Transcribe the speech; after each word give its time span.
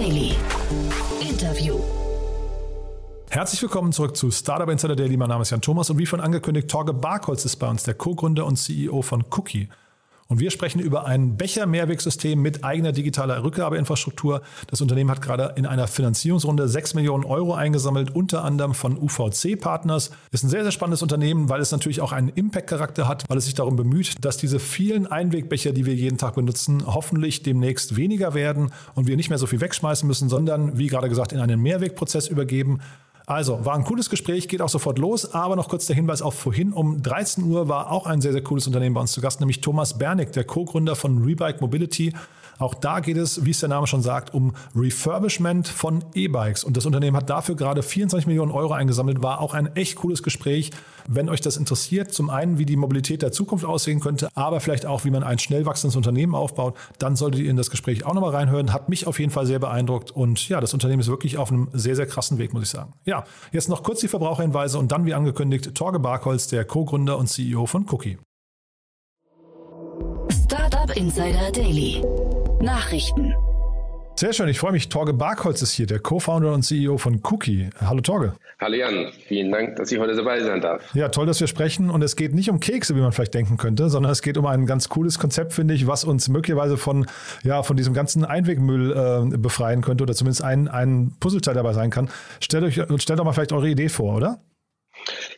Daily. 0.00 0.34
Interview. 1.20 1.78
Herzlich 3.28 3.60
willkommen 3.60 3.92
zurück 3.92 4.16
zu 4.16 4.30
Startup 4.30 4.70
Insider 4.70 4.96
Daily. 4.96 5.18
Mein 5.18 5.28
Name 5.28 5.42
ist 5.42 5.50
Jan 5.50 5.60
Thomas 5.60 5.90
und 5.90 5.98
wie 5.98 6.06
schon 6.06 6.22
angekündigt, 6.22 6.68
Torge 6.70 6.94
Barkholz 6.94 7.44
ist 7.44 7.56
bei 7.56 7.68
uns, 7.68 7.82
der 7.82 7.92
Co-Gründer 7.92 8.46
und 8.46 8.56
CEO 8.56 9.02
von 9.02 9.26
Cookie. 9.28 9.68
Und 10.30 10.38
wir 10.38 10.52
sprechen 10.52 10.78
über 10.78 11.06
ein 11.06 11.36
Becher-Mehrwegsystem 11.36 12.40
mit 12.40 12.62
eigener 12.62 12.92
digitaler 12.92 13.42
Rückgabeinfrastruktur. 13.42 14.42
Das 14.68 14.80
Unternehmen 14.80 15.10
hat 15.10 15.20
gerade 15.20 15.54
in 15.56 15.66
einer 15.66 15.88
Finanzierungsrunde 15.88 16.68
6 16.68 16.94
Millionen 16.94 17.24
Euro 17.24 17.54
eingesammelt, 17.54 18.14
unter 18.14 18.44
anderem 18.44 18.74
von 18.74 18.96
UVC-Partners. 18.96 20.12
Ist 20.30 20.44
ein 20.44 20.48
sehr, 20.48 20.62
sehr 20.62 20.70
spannendes 20.70 21.02
Unternehmen, 21.02 21.48
weil 21.48 21.60
es 21.60 21.72
natürlich 21.72 22.00
auch 22.00 22.12
einen 22.12 22.28
Impact-Charakter 22.28 23.08
hat, 23.08 23.24
weil 23.28 23.38
es 23.38 23.46
sich 23.46 23.54
darum 23.54 23.74
bemüht, 23.74 24.24
dass 24.24 24.36
diese 24.36 24.60
vielen 24.60 25.08
Einwegbecher, 25.08 25.72
die 25.72 25.84
wir 25.84 25.96
jeden 25.96 26.16
Tag 26.16 26.36
benutzen, 26.36 26.84
hoffentlich 26.86 27.42
demnächst 27.42 27.96
weniger 27.96 28.32
werden 28.32 28.70
und 28.94 29.08
wir 29.08 29.16
nicht 29.16 29.30
mehr 29.30 29.38
so 29.38 29.48
viel 29.48 29.60
wegschmeißen 29.60 30.06
müssen, 30.06 30.28
sondern, 30.28 30.78
wie 30.78 30.86
gerade 30.86 31.08
gesagt, 31.08 31.32
in 31.32 31.40
einen 31.40 31.60
Mehrwegprozess 31.60 32.28
übergeben. 32.28 32.78
Also, 33.30 33.64
war 33.64 33.76
ein 33.76 33.84
cooles 33.84 34.10
Gespräch, 34.10 34.48
geht 34.48 34.60
auch 34.60 34.68
sofort 34.68 34.98
los, 34.98 35.34
aber 35.34 35.54
noch 35.54 35.68
kurz 35.68 35.86
der 35.86 35.94
Hinweis 35.94 36.20
auf 36.20 36.34
vorhin. 36.34 36.72
Um 36.72 37.00
13 37.00 37.44
Uhr 37.44 37.68
war 37.68 37.92
auch 37.92 38.06
ein 38.06 38.20
sehr, 38.20 38.32
sehr 38.32 38.42
cooles 38.42 38.66
Unternehmen 38.66 38.96
bei 38.96 39.00
uns 39.00 39.12
zu 39.12 39.20
Gast, 39.20 39.38
nämlich 39.38 39.60
Thomas 39.60 39.96
Bernick, 39.96 40.32
der 40.32 40.42
Co-Gründer 40.42 40.96
von 40.96 41.22
Rebike 41.22 41.60
Mobility. 41.60 42.12
Auch 42.60 42.74
da 42.74 43.00
geht 43.00 43.16
es, 43.16 43.44
wie 43.44 43.50
es 43.50 43.60
der 43.60 43.70
Name 43.70 43.86
schon 43.86 44.02
sagt, 44.02 44.34
um 44.34 44.52
Refurbishment 44.76 45.66
von 45.66 46.04
E-Bikes. 46.14 46.62
Und 46.62 46.76
das 46.76 46.84
Unternehmen 46.84 47.16
hat 47.16 47.30
dafür 47.30 47.56
gerade 47.56 47.82
24 47.82 48.26
Millionen 48.26 48.52
Euro 48.52 48.74
eingesammelt. 48.74 49.22
War 49.22 49.40
auch 49.40 49.54
ein 49.54 49.74
echt 49.76 49.96
cooles 49.96 50.22
Gespräch. 50.22 50.70
Wenn 51.08 51.30
euch 51.30 51.40
das 51.40 51.56
interessiert, 51.56 52.12
zum 52.12 52.28
einen, 52.28 52.58
wie 52.58 52.66
die 52.66 52.76
Mobilität 52.76 53.22
der 53.22 53.32
Zukunft 53.32 53.64
aussehen 53.64 54.00
könnte, 54.00 54.28
aber 54.34 54.60
vielleicht 54.60 54.84
auch, 54.84 55.06
wie 55.06 55.10
man 55.10 55.22
ein 55.22 55.38
schnell 55.38 55.64
wachsendes 55.64 55.96
Unternehmen 55.96 56.34
aufbaut, 56.34 56.76
dann 56.98 57.16
solltet 57.16 57.40
ihr 57.40 57.50
in 57.50 57.56
das 57.56 57.70
Gespräch 57.70 58.04
auch 58.04 58.12
nochmal 58.12 58.32
reinhören. 58.32 58.74
Hat 58.74 58.90
mich 58.90 59.06
auf 59.06 59.18
jeden 59.18 59.32
Fall 59.32 59.46
sehr 59.46 59.58
beeindruckt. 59.58 60.10
Und 60.10 60.46
ja, 60.50 60.60
das 60.60 60.74
Unternehmen 60.74 61.00
ist 61.00 61.08
wirklich 61.08 61.38
auf 61.38 61.50
einem 61.50 61.68
sehr, 61.72 61.96
sehr 61.96 62.06
krassen 62.06 62.36
Weg, 62.36 62.52
muss 62.52 62.64
ich 62.64 62.68
sagen. 62.68 62.92
Ja, 63.06 63.24
jetzt 63.52 63.70
noch 63.70 63.82
kurz 63.82 64.00
die 64.00 64.08
Verbraucherhinweise 64.08 64.78
und 64.78 64.92
dann, 64.92 65.06
wie 65.06 65.14
angekündigt, 65.14 65.74
Torge 65.74 65.98
Barkholz, 65.98 66.48
der 66.48 66.66
Co-Gründer 66.66 67.16
und 67.16 67.28
CEO 67.28 67.64
von 67.64 67.86
Cookie. 67.90 68.18
Startup 70.30 70.94
Insider 70.96 71.50
Daily. 71.52 72.02
Nachrichten. 72.60 73.34
Sehr 74.16 74.34
schön, 74.34 74.48
ich 74.48 74.58
freue 74.58 74.72
mich. 74.72 74.90
Torge 74.90 75.14
Barkholz 75.14 75.62
ist 75.62 75.72
hier, 75.72 75.86
der 75.86 75.98
Co-Founder 75.98 76.52
und 76.52 76.62
CEO 76.62 76.98
von 76.98 77.22
Cookie. 77.30 77.70
Hallo 77.80 78.02
Torge. 78.02 78.34
Hallo 78.60 78.76
Jan, 78.76 79.10
vielen 79.26 79.50
Dank, 79.50 79.76
dass 79.76 79.90
ich 79.90 79.98
heute 79.98 80.14
dabei 80.14 80.42
sein 80.42 80.60
darf. 80.60 80.94
Ja, 80.94 81.08
toll, 81.08 81.24
dass 81.24 81.40
wir 81.40 81.46
sprechen. 81.46 81.88
Und 81.88 82.02
es 82.02 82.16
geht 82.16 82.34
nicht 82.34 82.50
um 82.50 82.60
Kekse, 82.60 82.94
wie 82.94 83.00
man 83.00 83.12
vielleicht 83.12 83.32
denken 83.32 83.56
könnte, 83.56 83.88
sondern 83.88 84.12
es 84.12 84.20
geht 84.20 84.36
um 84.36 84.44
ein 84.44 84.66
ganz 84.66 84.90
cooles 84.90 85.18
Konzept, 85.18 85.54
finde 85.54 85.72
ich, 85.72 85.86
was 85.86 86.04
uns 86.04 86.28
möglicherweise 86.28 86.76
von, 86.76 87.06
ja, 87.42 87.62
von 87.62 87.78
diesem 87.78 87.94
ganzen 87.94 88.26
Einwegmüll 88.26 88.92
äh, 88.92 89.38
befreien 89.38 89.80
könnte 89.80 90.02
oder 90.02 90.14
zumindest 90.14 90.44
ein, 90.44 90.68
ein 90.68 91.12
Puzzleteil 91.18 91.54
dabei 91.54 91.72
sein 91.72 91.88
kann. 91.88 92.10
Stellt 92.40 92.64
euch, 92.64 92.74
stellt 93.02 93.18
doch 93.18 93.24
mal 93.24 93.32
vielleicht 93.32 93.52
eure 93.52 93.70
Idee 93.70 93.88
vor, 93.88 94.16
oder? 94.16 94.42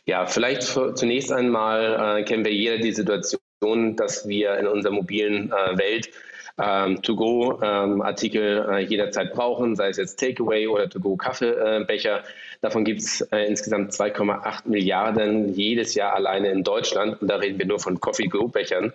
Ja, 0.05 0.25
vielleicht 0.25 0.63
zunächst 0.63 1.31
einmal 1.31 2.19
äh, 2.19 2.23
kennen 2.23 2.43
wir 2.43 2.53
jeder 2.53 2.79
die 2.79 2.91
Situation, 2.91 3.95
dass 3.95 4.27
wir 4.27 4.57
in 4.57 4.67
unserer 4.67 4.91
mobilen 4.91 5.53
äh, 5.53 5.77
Welt 5.77 6.09
ähm, 6.59 7.01
To-Go-Artikel 7.01 8.65
ähm, 8.67 8.73
äh, 8.75 8.79
jederzeit 8.79 9.33
brauchen, 9.33 9.75
sei 9.75 9.89
es 9.89 9.97
jetzt 9.97 10.19
Takeaway 10.19 10.67
oder 10.67 10.89
To-Go-Kaffeebecher. 10.89 12.23
Davon 12.61 12.85
gibt 12.85 13.01
es 13.01 13.21
äh, 13.31 13.45
insgesamt 13.45 13.91
2,8 13.91 14.67
Milliarden 14.67 15.53
jedes 15.53 15.95
Jahr 15.95 16.13
alleine 16.13 16.49
in 16.49 16.63
Deutschland. 16.63 17.21
Und 17.21 17.27
da 17.27 17.37
reden 17.37 17.57
wir 17.57 17.65
nur 17.65 17.79
von 17.79 17.99
Coffee-Go-Bechern. 17.99 18.93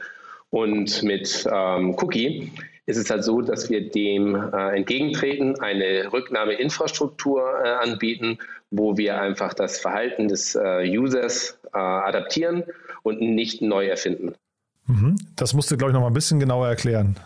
Und 0.50 1.02
mit 1.02 1.46
ähm, 1.52 1.96
Cookie 1.98 2.52
ist 2.86 2.96
es 2.96 3.10
halt 3.10 3.24
so, 3.24 3.42
dass 3.42 3.68
wir 3.68 3.90
dem 3.90 4.34
äh, 4.34 4.76
entgegentreten, 4.76 5.60
eine 5.60 6.10
Rücknahmeinfrastruktur 6.12 7.42
äh, 7.62 7.68
anbieten, 7.68 8.38
wo 8.70 8.96
wir 8.96 9.20
einfach 9.20 9.52
das 9.52 9.78
Verhalten 9.78 10.28
des 10.28 10.54
äh, 10.54 10.88
Users 10.88 11.58
äh, 11.74 11.78
adaptieren 11.78 12.64
und 13.02 13.20
nicht 13.20 13.60
neu 13.60 13.86
erfinden. 13.86 14.34
Mhm. 14.88 15.16
Das 15.36 15.54
musst 15.54 15.70
du, 15.70 15.76
glaube 15.76 15.92
ich, 15.92 15.94
noch 15.94 16.00
mal 16.00 16.08
ein 16.08 16.14
bisschen 16.14 16.40
genauer 16.40 16.68
erklären. 16.68 17.16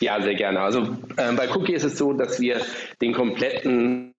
Ja, 0.00 0.20
sehr 0.20 0.34
gerne. 0.34 0.60
Also 0.60 0.96
ähm, 1.18 1.36
bei 1.36 1.48
Cookie 1.54 1.74
ist 1.74 1.84
es 1.84 1.98
so, 1.98 2.12
dass 2.12 2.40
wir 2.40 2.60
den 3.00 3.12
kompletten 3.12 4.14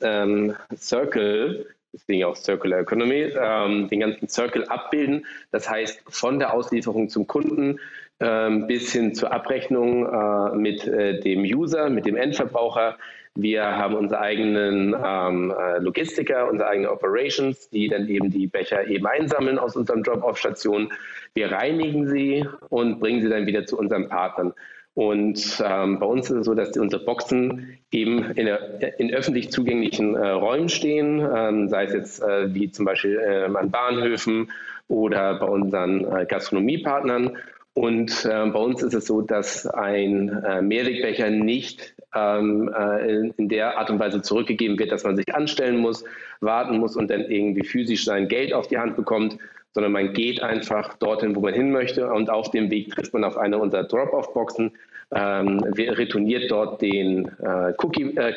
ähm, 0.00 0.54
Circle, 0.76 1.66
deswegen 1.92 2.24
auch 2.24 2.36
Circular 2.36 2.80
Economy, 2.80 3.32
ähm, 3.38 3.88
den 3.88 4.00
ganzen 4.00 4.28
Circle 4.28 4.64
abbilden. 4.68 5.26
Das 5.50 5.68
heißt, 5.68 6.02
von 6.08 6.38
der 6.38 6.54
Auslieferung 6.54 7.08
zum 7.08 7.26
Kunden 7.26 7.78
ähm, 8.20 8.66
bis 8.66 8.92
hin 8.92 9.14
zur 9.14 9.32
Abrechnung 9.32 10.06
äh, 10.06 10.56
mit 10.56 10.86
äh, 10.86 11.20
dem 11.20 11.40
User, 11.40 11.90
mit 11.90 12.06
dem 12.06 12.16
Endverbraucher, 12.16 12.96
wir 13.34 13.64
haben 13.64 13.94
unsere 13.94 14.20
eigenen 14.20 14.94
ähm, 15.02 15.54
äh, 15.58 15.78
Logistiker, 15.78 16.50
unsere 16.50 16.68
eigenen 16.68 16.90
Operations, 16.90 17.70
die 17.70 17.88
dann 17.88 18.06
eben 18.08 18.30
die 18.30 18.46
Becher 18.46 18.86
eben 18.86 19.06
einsammeln 19.06 19.58
aus 19.58 19.74
unseren 19.74 20.02
Drop-Off-Stationen. 20.02 20.92
Wir 21.34 21.50
reinigen 21.50 22.08
sie 22.08 22.46
und 22.68 23.00
bringen 23.00 23.22
sie 23.22 23.30
dann 23.30 23.46
wieder 23.46 23.64
zu 23.64 23.78
unseren 23.78 24.08
Partnern. 24.08 24.52
Und 24.94 25.62
ähm, 25.64 25.98
bei 25.98 26.04
uns 26.04 26.30
ist 26.30 26.36
es 26.36 26.44
so, 26.44 26.52
dass 26.52 26.76
unsere 26.76 27.02
Boxen 27.02 27.78
eben 27.90 28.32
in, 28.32 28.44
der, 28.44 29.00
in 29.00 29.14
öffentlich 29.14 29.50
zugänglichen 29.50 30.14
äh, 30.14 30.28
Räumen 30.28 30.68
stehen, 30.68 31.26
ähm, 31.34 31.68
sei 31.68 31.84
es 31.84 31.94
jetzt 31.94 32.22
äh, 32.22 32.52
wie 32.52 32.70
zum 32.70 32.84
Beispiel 32.84 33.18
äh, 33.18 33.44
an 33.56 33.70
Bahnhöfen 33.70 34.50
oder 34.88 35.38
bei 35.38 35.46
unseren 35.46 36.04
äh, 36.04 36.26
Gastronomiepartnern. 36.26 37.38
Und 37.74 38.26
äh, 38.26 38.50
bei 38.50 38.58
uns 38.58 38.82
ist 38.82 38.92
es 38.92 39.06
so, 39.06 39.22
dass 39.22 39.66
ein 39.66 40.28
äh, 40.28 40.60
Mehrwegbecher 40.60 41.30
nicht 41.30 41.94
ähm, 42.14 42.70
äh, 42.74 43.30
in, 43.36 43.48
der 43.48 43.78
Art 43.78 43.88
und 43.88 43.98
Weise 43.98 44.20
zurückgegeben 44.20 44.78
wird, 44.78 44.92
dass 44.92 45.04
man 45.04 45.16
sich 45.16 45.34
anstellen 45.34 45.78
muss, 45.78 46.04
warten 46.40 46.78
muss 46.78 46.96
und 46.96 47.10
dann 47.10 47.22
irgendwie 47.22 47.64
physisch 47.64 48.04
sein 48.04 48.28
Geld 48.28 48.52
auf 48.52 48.68
die 48.68 48.76
Hand 48.76 48.96
bekommt, 48.96 49.38
sondern 49.72 49.92
man 49.92 50.12
geht 50.12 50.42
einfach 50.42 50.94
dorthin, 50.98 51.34
wo 51.34 51.40
man 51.40 51.54
hin 51.54 51.72
möchte 51.72 52.12
und 52.12 52.28
auf 52.28 52.50
dem 52.50 52.70
Weg 52.70 52.90
trifft 52.90 53.14
man 53.14 53.24
auf 53.24 53.38
eine 53.38 53.56
unserer 53.56 53.84
Drop-off-Boxen, 53.84 54.72
ähm, 55.14 55.60
retourniert 55.60 56.50
dort 56.50 56.82
den 56.82 57.26
äh, 57.42 57.72
Cookie 57.78 58.14
äh, 58.16 58.34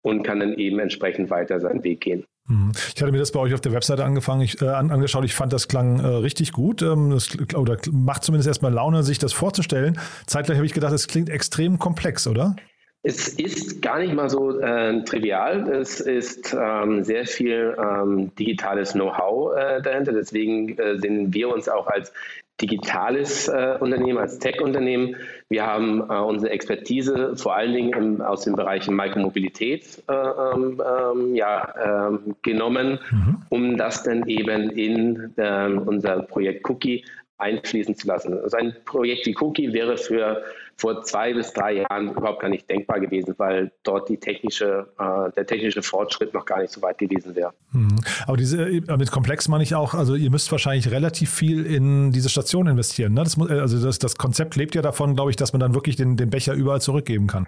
und 0.00 0.22
kann 0.22 0.40
dann 0.40 0.54
eben 0.54 0.78
entsprechend 0.78 1.28
weiter 1.28 1.60
seinen 1.60 1.84
Weg 1.84 2.00
gehen. 2.00 2.24
Mhm. 2.48 2.72
Ich 2.94 3.00
hatte 3.00 3.12
mir 3.12 3.18
das 3.18 3.32
bei 3.32 3.40
euch 3.40 3.54
auf 3.54 3.60
der 3.60 3.72
Webseite 3.72 4.04
angefangen, 4.04 4.42
ich, 4.42 4.60
äh, 4.60 4.68
angeschaut. 4.68 5.24
Ich 5.24 5.34
fand, 5.34 5.52
das 5.52 5.68
klang 5.68 6.00
äh, 6.00 6.06
richtig 6.06 6.52
gut. 6.52 6.82
Ähm, 6.82 7.10
das, 7.10 7.28
oder 7.54 7.78
macht 7.90 8.24
zumindest 8.24 8.48
erstmal 8.48 8.72
Laune, 8.72 9.02
sich 9.02 9.18
das 9.18 9.32
vorzustellen. 9.32 9.98
Zeitgleich 10.26 10.58
habe 10.58 10.66
ich 10.66 10.72
gedacht, 10.72 10.92
es 10.92 11.06
klingt 11.06 11.30
extrem 11.30 11.78
komplex, 11.78 12.26
oder? 12.26 12.56
Es 13.04 13.28
ist 13.28 13.82
gar 13.82 13.98
nicht 13.98 14.14
mal 14.14 14.30
so 14.30 14.60
äh, 14.60 15.02
trivial. 15.04 15.68
Es 15.72 16.00
ist 16.00 16.54
ähm, 16.58 17.02
sehr 17.02 17.26
viel 17.26 17.76
ähm, 17.76 18.32
digitales 18.36 18.92
Know-how 18.92 19.56
äh, 19.56 19.82
dahinter. 19.82 20.12
Deswegen 20.12 20.78
äh, 20.78 20.98
sehen 20.98 21.34
wir 21.34 21.52
uns 21.52 21.68
auch 21.68 21.88
als 21.88 22.12
digitales 22.60 23.48
äh, 23.48 23.76
Unternehmen, 23.80 24.18
als 24.18 24.38
Tech-Unternehmen. 24.38 25.16
Wir 25.48 25.66
haben 25.66 26.00
äh, 26.08 26.14
unsere 26.14 26.52
Expertise 26.52 27.36
vor 27.36 27.56
allen 27.56 27.72
Dingen 27.72 27.92
im, 27.92 28.20
aus 28.20 28.42
den 28.42 28.54
Bereichen 28.54 28.94
Mikromobilität 28.94 30.02
äh, 30.08 30.12
ähm, 30.12 30.80
ähm 30.80 31.34
ja, 31.34 32.08
ähm, 32.08 32.36
genommen, 32.42 33.00
mhm. 33.10 33.42
um 33.48 33.76
das 33.76 34.04
dann 34.04 34.28
eben 34.28 34.70
in 34.70 35.32
unser 35.36 36.22
Projekt 36.22 36.68
Cookie 36.70 37.04
einfließen 37.38 37.96
zu 37.96 38.06
lassen. 38.06 38.38
Also 38.38 38.56
ein 38.56 38.74
Projekt 38.84 39.26
wie 39.26 39.36
Cookie 39.40 39.72
wäre 39.72 39.96
für 39.96 40.42
vor 40.76 41.02
zwei 41.02 41.32
bis 41.34 41.52
drei 41.52 41.74
Jahren 41.74 42.10
überhaupt 42.10 42.40
gar 42.40 42.48
nicht 42.48 42.68
denkbar 42.68 43.00
gewesen, 43.00 43.34
weil 43.38 43.70
dort 43.82 44.08
die 44.08 44.16
technische, 44.16 44.86
äh, 44.98 45.30
der 45.32 45.46
technische 45.46 45.82
Fortschritt 45.82 46.34
noch 46.34 46.44
gar 46.44 46.60
nicht 46.60 46.72
so 46.72 46.82
weit 46.82 46.98
gewesen 46.98 47.34
wäre. 47.34 47.52
Mhm. 47.72 48.00
Aber 48.26 48.36
diese, 48.36 48.62
äh, 48.62 48.96
mit 48.96 49.10
komplex 49.10 49.48
meine 49.48 49.62
ich 49.62 49.74
auch, 49.74 49.94
also 49.94 50.14
ihr 50.14 50.30
müsst 50.30 50.50
wahrscheinlich 50.50 50.90
relativ 50.90 51.30
viel 51.30 51.66
in 51.66 52.10
diese 52.12 52.28
Station 52.28 52.66
investieren. 52.66 53.14
Ne? 53.14 53.24
Das, 53.24 53.38
also 53.38 53.84
das, 53.84 53.98
das 53.98 54.16
Konzept 54.16 54.56
lebt 54.56 54.74
ja 54.74 54.82
davon, 54.82 55.14
glaube 55.14 55.30
ich, 55.30 55.36
dass 55.36 55.52
man 55.52 55.60
dann 55.60 55.74
wirklich 55.74 55.96
den, 55.96 56.16
den 56.16 56.30
Becher 56.30 56.54
überall 56.54 56.80
zurückgeben 56.80 57.26
kann. 57.26 57.46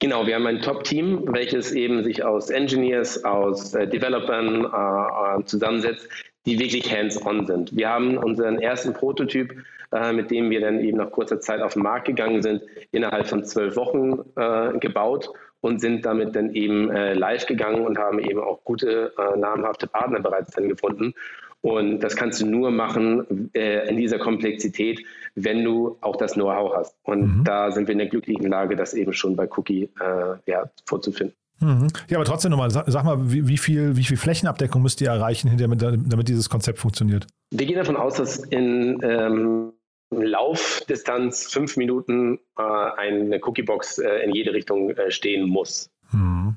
Genau, 0.00 0.24
wir 0.26 0.36
haben 0.36 0.46
ein 0.46 0.62
Top-Team, 0.62 1.24
welches 1.32 1.72
eben 1.72 2.04
sich 2.04 2.24
aus 2.24 2.50
Engineers, 2.50 3.24
aus 3.24 3.74
äh, 3.74 3.88
Developern 3.88 4.64
äh, 4.64 5.40
äh 5.40 5.44
zusammensetzt, 5.44 6.08
die 6.48 6.58
wirklich 6.58 6.90
hands-on 6.90 7.46
sind. 7.46 7.76
Wir 7.76 7.90
haben 7.90 8.16
unseren 8.16 8.58
ersten 8.58 8.94
Prototyp, 8.94 9.54
äh, 9.92 10.12
mit 10.12 10.30
dem 10.30 10.48
wir 10.48 10.60
dann 10.60 10.80
eben 10.80 10.96
nach 10.96 11.10
kurzer 11.10 11.40
Zeit 11.40 11.60
auf 11.60 11.74
den 11.74 11.82
Markt 11.82 12.06
gegangen 12.06 12.40
sind, 12.42 12.62
innerhalb 12.90 13.26
von 13.26 13.44
zwölf 13.44 13.76
Wochen 13.76 14.20
äh, 14.36 14.78
gebaut 14.78 15.30
und 15.60 15.80
sind 15.80 16.06
damit 16.06 16.34
dann 16.34 16.54
eben 16.54 16.90
äh, 16.90 17.12
live 17.12 17.44
gegangen 17.46 17.84
und 17.84 17.98
haben 17.98 18.18
eben 18.18 18.40
auch 18.40 18.64
gute, 18.64 19.12
äh, 19.18 19.38
namhafte 19.38 19.86
Partner 19.86 20.20
bereits 20.20 20.52
dann 20.52 20.68
gefunden. 20.68 21.12
Und 21.60 22.00
das 22.00 22.16
kannst 22.16 22.40
du 22.40 22.46
nur 22.46 22.70
machen 22.70 23.50
äh, 23.52 23.88
in 23.88 23.96
dieser 23.96 24.18
Komplexität, 24.18 25.04
wenn 25.34 25.64
du 25.64 25.98
auch 26.00 26.16
das 26.16 26.34
Know-how 26.34 26.74
hast. 26.76 26.96
Und 27.02 27.38
mhm. 27.38 27.44
da 27.44 27.72
sind 27.72 27.88
wir 27.88 27.92
in 27.92 27.98
der 27.98 28.06
glücklichen 28.06 28.48
Lage, 28.48 28.76
das 28.76 28.94
eben 28.94 29.12
schon 29.12 29.36
bei 29.36 29.48
Cookie 29.56 29.90
äh, 30.00 30.50
ja, 30.50 30.70
vorzufinden. 30.86 31.34
Mhm. 31.60 31.88
Ja, 32.08 32.18
aber 32.18 32.24
trotzdem 32.24 32.50
nochmal, 32.50 32.70
sag, 32.70 32.84
sag, 32.88 33.04
mal, 33.04 33.32
wie, 33.32 33.48
wie, 33.48 33.58
viel, 33.58 33.96
wie 33.96 34.04
viel 34.04 34.16
Flächenabdeckung 34.16 34.82
müsst 34.82 35.00
ihr 35.00 35.08
erreichen, 35.08 35.56
damit, 35.58 35.82
damit 35.82 36.28
dieses 36.28 36.48
Konzept 36.48 36.78
funktioniert? 36.78 37.26
Wir 37.50 37.66
gehen 37.66 37.76
davon 37.76 37.96
aus, 37.96 38.14
dass 38.14 38.38
in, 38.38 39.00
ähm, 39.02 39.72
Laufdistanz 40.10 41.52
fünf 41.52 41.76
Minuten 41.76 42.38
äh, 42.58 42.62
eine 42.62 43.40
Cookiebox 43.42 43.98
äh, 43.98 44.24
in 44.24 44.34
jede 44.34 44.52
Richtung 44.52 44.90
äh, 44.90 45.10
stehen 45.10 45.48
muss. 45.48 45.90
Hm. 46.10 46.56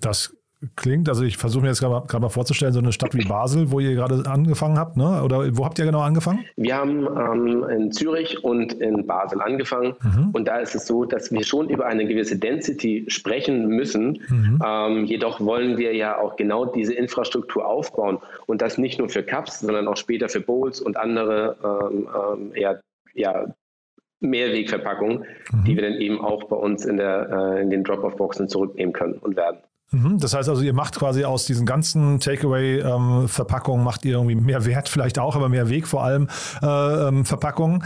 Das 0.00 0.34
klingt. 0.76 1.08
Also 1.08 1.24
ich 1.24 1.36
versuche 1.36 1.62
mir 1.62 1.68
jetzt 1.68 1.80
gerade 1.80 2.20
mal 2.20 2.28
vorzustellen, 2.28 2.72
so 2.72 2.78
eine 2.78 2.92
Stadt 2.92 3.14
wie 3.14 3.24
Basel, 3.24 3.70
wo 3.70 3.80
ihr 3.80 3.94
gerade 3.94 4.22
angefangen 4.26 4.78
habt, 4.78 4.96
ne? 4.96 5.22
Oder 5.22 5.56
wo 5.56 5.64
habt 5.64 5.78
ihr 5.78 5.84
genau 5.84 6.00
angefangen? 6.00 6.44
Wir 6.56 6.76
haben 6.76 7.06
ähm, 7.06 7.64
in 7.68 7.92
Zürich 7.92 8.42
und 8.44 8.72
in 8.74 9.06
Basel 9.06 9.40
angefangen. 9.40 9.94
Mhm. 10.02 10.30
Und 10.32 10.48
da 10.48 10.58
ist 10.58 10.74
es 10.74 10.86
so, 10.86 11.04
dass 11.04 11.30
wir 11.32 11.44
schon 11.44 11.68
über 11.68 11.86
eine 11.86 12.06
gewisse 12.06 12.38
Density 12.38 13.04
sprechen 13.08 13.68
müssen. 13.68 14.20
Mhm. 14.28 14.62
Ähm, 14.64 15.04
jedoch 15.04 15.40
wollen 15.40 15.78
wir 15.78 15.94
ja 15.94 16.18
auch 16.18 16.36
genau 16.36 16.66
diese 16.66 16.94
Infrastruktur 16.94 17.66
aufbauen. 17.66 18.18
Und 18.46 18.62
das 18.62 18.78
nicht 18.78 18.98
nur 18.98 19.08
für 19.08 19.22
Cups, 19.22 19.60
sondern 19.60 19.88
auch 19.88 19.96
später 19.96 20.28
für 20.28 20.40
Bowls 20.40 20.80
und 20.80 20.96
andere 20.96 21.56
ähm, 21.64 22.08
ähm 22.14 22.52
ja, 22.54 22.76
ja, 23.14 23.46
Mehrwegverpackungen, 24.20 25.24
mhm. 25.52 25.64
die 25.64 25.76
wir 25.76 25.82
dann 25.82 26.00
eben 26.00 26.20
auch 26.20 26.44
bei 26.44 26.56
uns 26.56 26.84
in, 26.84 26.96
der, 26.96 27.28
äh, 27.30 27.62
in 27.62 27.70
den 27.70 27.84
Drop-off-Boxen 27.84 28.48
zurücknehmen 28.48 28.92
können 28.92 29.14
und 29.14 29.36
werden. 29.36 29.58
Mhm, 29.92 30.18
das 30.18 30.34
heißt 30.34 30.48
also, 30.48 30.62
ihr 30.62 30.72
macht 30.72 30.98
quasi 30.98 31.24
aus 31.24 31.44
diesen 31.44 31.66
ganzen 31.66 32.18
Takeaway-Verpackungen, 32.18 33.80
ähm, 33.80 33.84
macht 33.84 34.04
ihr 34.04 34.14
irgendwie 34.14 34.34
mehr 34.34 34.64
Wert 34.64 34.88
vielleicht 34.88 35.18
auch, 35.18 35.36
aber 35.36 35.48
mehr 35.48 35.68
Weg 35.68 35.86
vor 35.86 36.02
allem 36.02 36.28
äh, 36.62 36.66
ähm, 36.66 37.24
Verpackungen. 37.24 37.84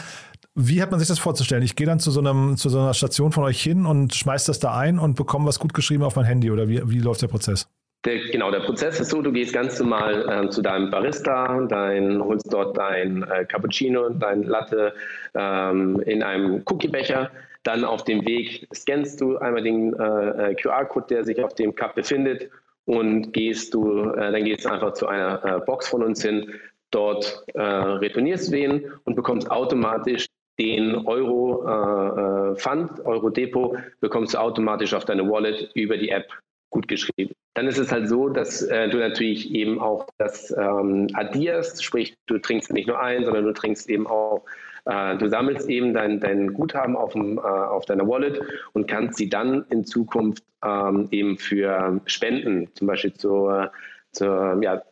Wie 0.55 0.81
hat 0.81 0.91
man 0.91 1.01
sich 1.01 1.09
das 1.09 1.19
vorzustellen? 1.19 1.63
Ich 1.63 1.77
gehe 1.77 1.87
dann 1.87 1.99
zu 1.99 2.11
so, 2.11 2.21
einem, 2.21 2.57
zu 2.57 2.69
so 2.69 2.79
einer 2.79 2.95
Station 2.95 3.33
von 3.33 3.45
euch 3.45 3.61
hin 3.61 3.85
und 3.85 4.15
schmeiße 4.15 4.47
das 4.47 4.61
da 4.61 4.75
ein 4.77 4.99
und 4.99 5.17
bekomme 5.17 5.47
was 5.47 5.59
gut 5.59 5.75
geschrieben 5.75 6.03
auf 6.03 6.17
mein 6.17 6.25
Handy 6.25 6.51
oder 6.51 6.69
wie, 6.69 6.81
wie 6.89 7.01
läuft 7.01 7.23
der 7.23 7.29
Prozess? 7.29 7.69
Der, 8.07 8.21
genau, 8.31 8.53
der 8.53 8.61
Prozess 8.61 9.01
ist 9.01 9.11
so, 9.11 9.21
du 9.21 9.33
gehst 9.33 9.53
ganz 9.53 9.79
normal 9.81 10.45
äh, 10.47 10.49
zu 10.49 10.63
deinem 10.63 10.91
Barista, 10.91 11.61
dein, 11.69 12.23
holst 12.23 12.53
dort 12.53 12.79
dein 12.79 13.25
äh, 13.25 13.45
Cappuccino, 13.45 14.11
dein 14.11 14.45
Latte 14.45 14.95
ähm, 15.35 16.01
in 16.07 16.23
einem 16.23 16.63
Cookiebecher, 16.65 17.31
dann 17.67 17.85
auf 17.85 18.05
dem 18.05 18.25
Weg 18.27 18.69
scannst 18.75 19.21
du 19.21 19.39
einmal 19.39 19.63
den 19.63 19.93
äh, 19.95 20.51
äh 20.51 20.55
QR-Code, 20.55 21.07
der 21.11 21.25
sich 21.25 21.43
auf 21.43 21.55
dem 21.55 21.75
Cup 21.75 21.95
befindet 21.95 22.51
und 22.85 23.33
gehst 23.33 23.75
du, 23.75 24.11
äh, 24.11 24.33
dann 24.33 24.45
gehst 24.45 24.65
du 24.65 24.71
einfach 24.71 24.93
zu 24.93 25.09
einer 25.09 25.45
äh, 25.45 25.61
Box 25.61 25.89
von 25.89 26.03
uns 26.03 26.23
hin, 26.23 26.53
dort 26.91 27.45
äh, 27.55 27.61
retournierst 27.61 28.49
du 28.49 28.57
den 28.57 28.93
und 29.05 29.17
bekommst 29.17 29.51
automatisch 29.51 30.27
den 30.59 30.95
Euro 31.07 31.65
äh, 31.65 32.57
Fund, 32.57 33.05
Euro 33.05 33.29
Depot, 33.31 33.77
bekommst 34.01 34.35
du 34.35 34.39
automatisch 34.39 34.95
auf 34.95 35.05
deine 35.05 35.29
Wallet 35.29 35.71
über 35.75 35.99
die 35.99 36.09
App 36.09 36.33
gut 36.71 36.89
geschrieben. 36.89 37.35
Dann 37.55 37.67
ist 37.67 37.79
es 37.79 37.91
halt 37.91 38.09
so, 38.09 38.29
dass 38.29 38.63
äh, 38.63 38.89
du 38.89 38.99
natürlich 38.99 39.53
eben 39.53 39.81
auch 39.81 40.07
das 40.19 40.51
ähm, 40.57 41.09
addierst, 41.15 41.83
sprich 41.83 42.17
du 42.27 42.39
trinkst 42.39 42.73
nicht 42.73 42.87
nur 42.87 43.01
ein, 43.01 43.25
sondern 43.25 43.45
du 43.45 43.53
trinkst 43.53 43.89
eben 43.89 44.07
auch 44.07 44.45
äh, 44.87 45.17
du 45.17 45.29
sammelst 45.29 45.69
eben 45.69 45.93
dein, 45.93 46.21
dein 46.21 46.53
Guthaben 46.55 46.97
auf, 46.97 47.13
dem, 47.13 47.39
äh, 47.39 47.41
auf 47.41 47.85
deiner 47.85 48.09
Wallet 48.09 48.41
und 48.73 48.89
kannst 48.89 49.19
sie 49.19 49.29
dann 49.29 49.65
in 49.71 49.85
Zukunft 49.85 50.45
ähm, 50.65 51.09
eben 51.11 51.37
für 51.39 52.01
Spenden, 52.07 52.69
zum 52.75 52.87
Beispiel 52.87 53.13
zur, 53.13 53.73
zur 54.13 54.59
ja, 54.63 54.83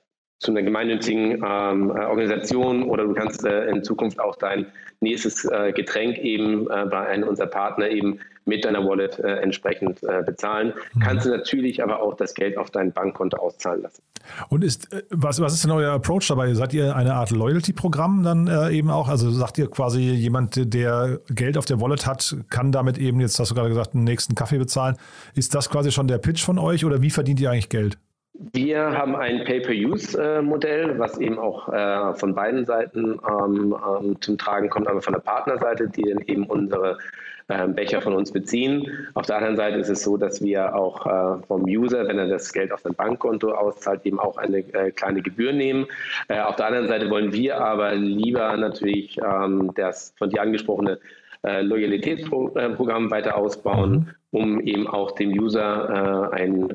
zu 0.45 0.51
einer 0.51 0.63
gemeinnützigen 0.63 1.43
ähm, 1.45 1.91
äh, 1.91 2.05
Organisation 2.05 2.83
oder 2.85 3.05
du 3.05 3.15
kannst 3.15 3.45
äh, 3.45 3.67
in 3.67 3.83
Zukunft 3.83 4.21
auch 4.21 4.37
dein 4.37 4.67
nächstes 5.01 5.45
äh, 5.47 5.73
Getränk 5.73 6.19
eben 6.19 6.71
äh, 6.71 6.87
bei 6.87 7.07
einem 7.07 7.29
unserer 7.29 7.47
Partner 7.47 7.89
eben 7.89 8.21
mit 8.45 8.65
deiner 8.67 8.87
Wallet 8.87 9.19
äh, 9.21 9.37
entsprechend 9.37 10.03
äh, 10.03 10.23
bezahlen. 10.23 10.75
Mhm. 10.95 11.01
Kannst 11.01 11.27
du 11.27 11.31
natürlich 11.31 11.83
aber 11.83 12.03
auch 12.03 12.15
das 12.15 12.35
Geld 12.35 12.59
auf 12.59 12.71
dein 12.71 12.93
Bankkonto 12.93 13.39
auszahlen 13.39 13.83
lassen. 13.83 14.03
Und 14.51 14.65
ist, 14.65 14.89
was, 15.11 15.41
was 15.41 15.55
ist 15.55 15.65
denn 15.65 15.71
euer 15.71 15.93
Approach 15.93 16.29
dabei? 16.29 16.53
Seid 16.53 16.75
ihr 16.75 16.95
eine 16.95 17.15
Art 17.15 17.31
Loyalty-Programm 17.31 18.23
dann 18.23 18.71
eben 18.71 18.91
auch? 18.91 19.09
Also 19.09 19.31
sagt 19.31 19.59
ihr 19.59 19.69
quasi, 19.69 20.01
jemand, 20.01 20.73
der 20.73 21.21
Geld 21.29 21.59
auf 21.59 21.67
der 21.67 21.79
Wallet 21.79 22.07
hat, 22.07 22.35
kann 22.49 22.73
damit 22.73 22.97
eben, 22.97 23.21
jetzt 23.21 23.39
hast 23.39 23.51
du 23.51 23.55
gerade 23.55 23.69
gesagt, 23.69 23.93
den 23.93 24.05
nächsten 24.05 24.35
Kaffee 24.35 24.57
bezahlen. 24.57 24.97
Ist 25.35 25.55
das 25.55 25.69
quasi 25.69 25.93
schon 25.93 26.09
der 26.09 26.17
Pitch 26.17 26.43
von 26.43 26.59
euch 26.59 26.87
oder 26.87 27.03
wie 27.03 27.11
verdient 27.11 27.39
ihr 27.39 27.51
eigentlich 27.51 27.69
Geld? 27.69 27.99
Wir 28.37 28.91
haben 28.91 29.15
ein 29.15 29.45
Pay-per-Use-Modell, 29.45 30.99
was 30.99 31.19
eben 31.19 31.39
auch 31.39 31.69
äh, 31.69 32.15
von 32.15 32.35
beiden 32.35 32.67
Seiten 32.67 33.21
ähm, 33.29 33.77
ähm, 33.89 34.21
zum 34.21 34.39
Tragen 34.39 34.69
kommt, 34.69 34.89
aber 34.89 35.01
von 35.01 35.13
der 35.13 35.21
Partnerseite, 35.21 35.89
die 35.89 36.03
dann 36.03 36.19
eben 36.23 36.45
unsere 36.47 36.99
äh, 37.47 37.69
Becher 37.69 38.03
von 38.03 38.13
uns 38.13 38.33
beziehen. 38.33 38.91
Auf 39.15 39.27
der 39.27 39.37
anderen 39.37 39.57
Seite 39.57 39.79
ist 39.79 39.89
es 39.89 40.03
so, 40.03 40.17
dass 40.17 40.43
wir 40.43 40.75
auch 40.75 41.07
äh, 41.07 41.47
vom 41.47 41.63
User, 41.63 42.09
wenn 42.09 42.19
er 42.19 42.27
das 42.27 42.53
Geld 42.53 42.73
auf 42.73 42.81
sein 42.81 42.95
Bankkonto 42.95 43.53
auszahlt, 43.53 44.05
eben 44.05 44.19
auch 44.19 44.37
eine 44.37 44.59
äh, 44.75 44.91
kleine 44.91 45.23
Gebühr 45.23 45.53
nehmen. 45.53 45.87
Auf 46.29 46.57
der 46.57 46.67
anderen 46.67 46.89
Seite 46.89 47.09
wollen 47.11 47.33
wir 47.33 47.61
aber 47.61 47.95
lieber 47.95 48.57
natürlich 48.57 49.17
ähm, 49.19 49.71
das 49.77 50.13
von 50.19 50.31
dir 50.31 50.43
angesprochene 50.43 50.99
Loyalitätsprogramm 51.47 53.11
weiter 53.11 53.37
ausbauen, 53.37 54.15
mhm. 54.33 54.39
um 54.39 54.61
eben 54.61 54.87
auch 54.87 55.11
dem 55.11 55.31
User 55.31 56.33
einen 56.33 56.73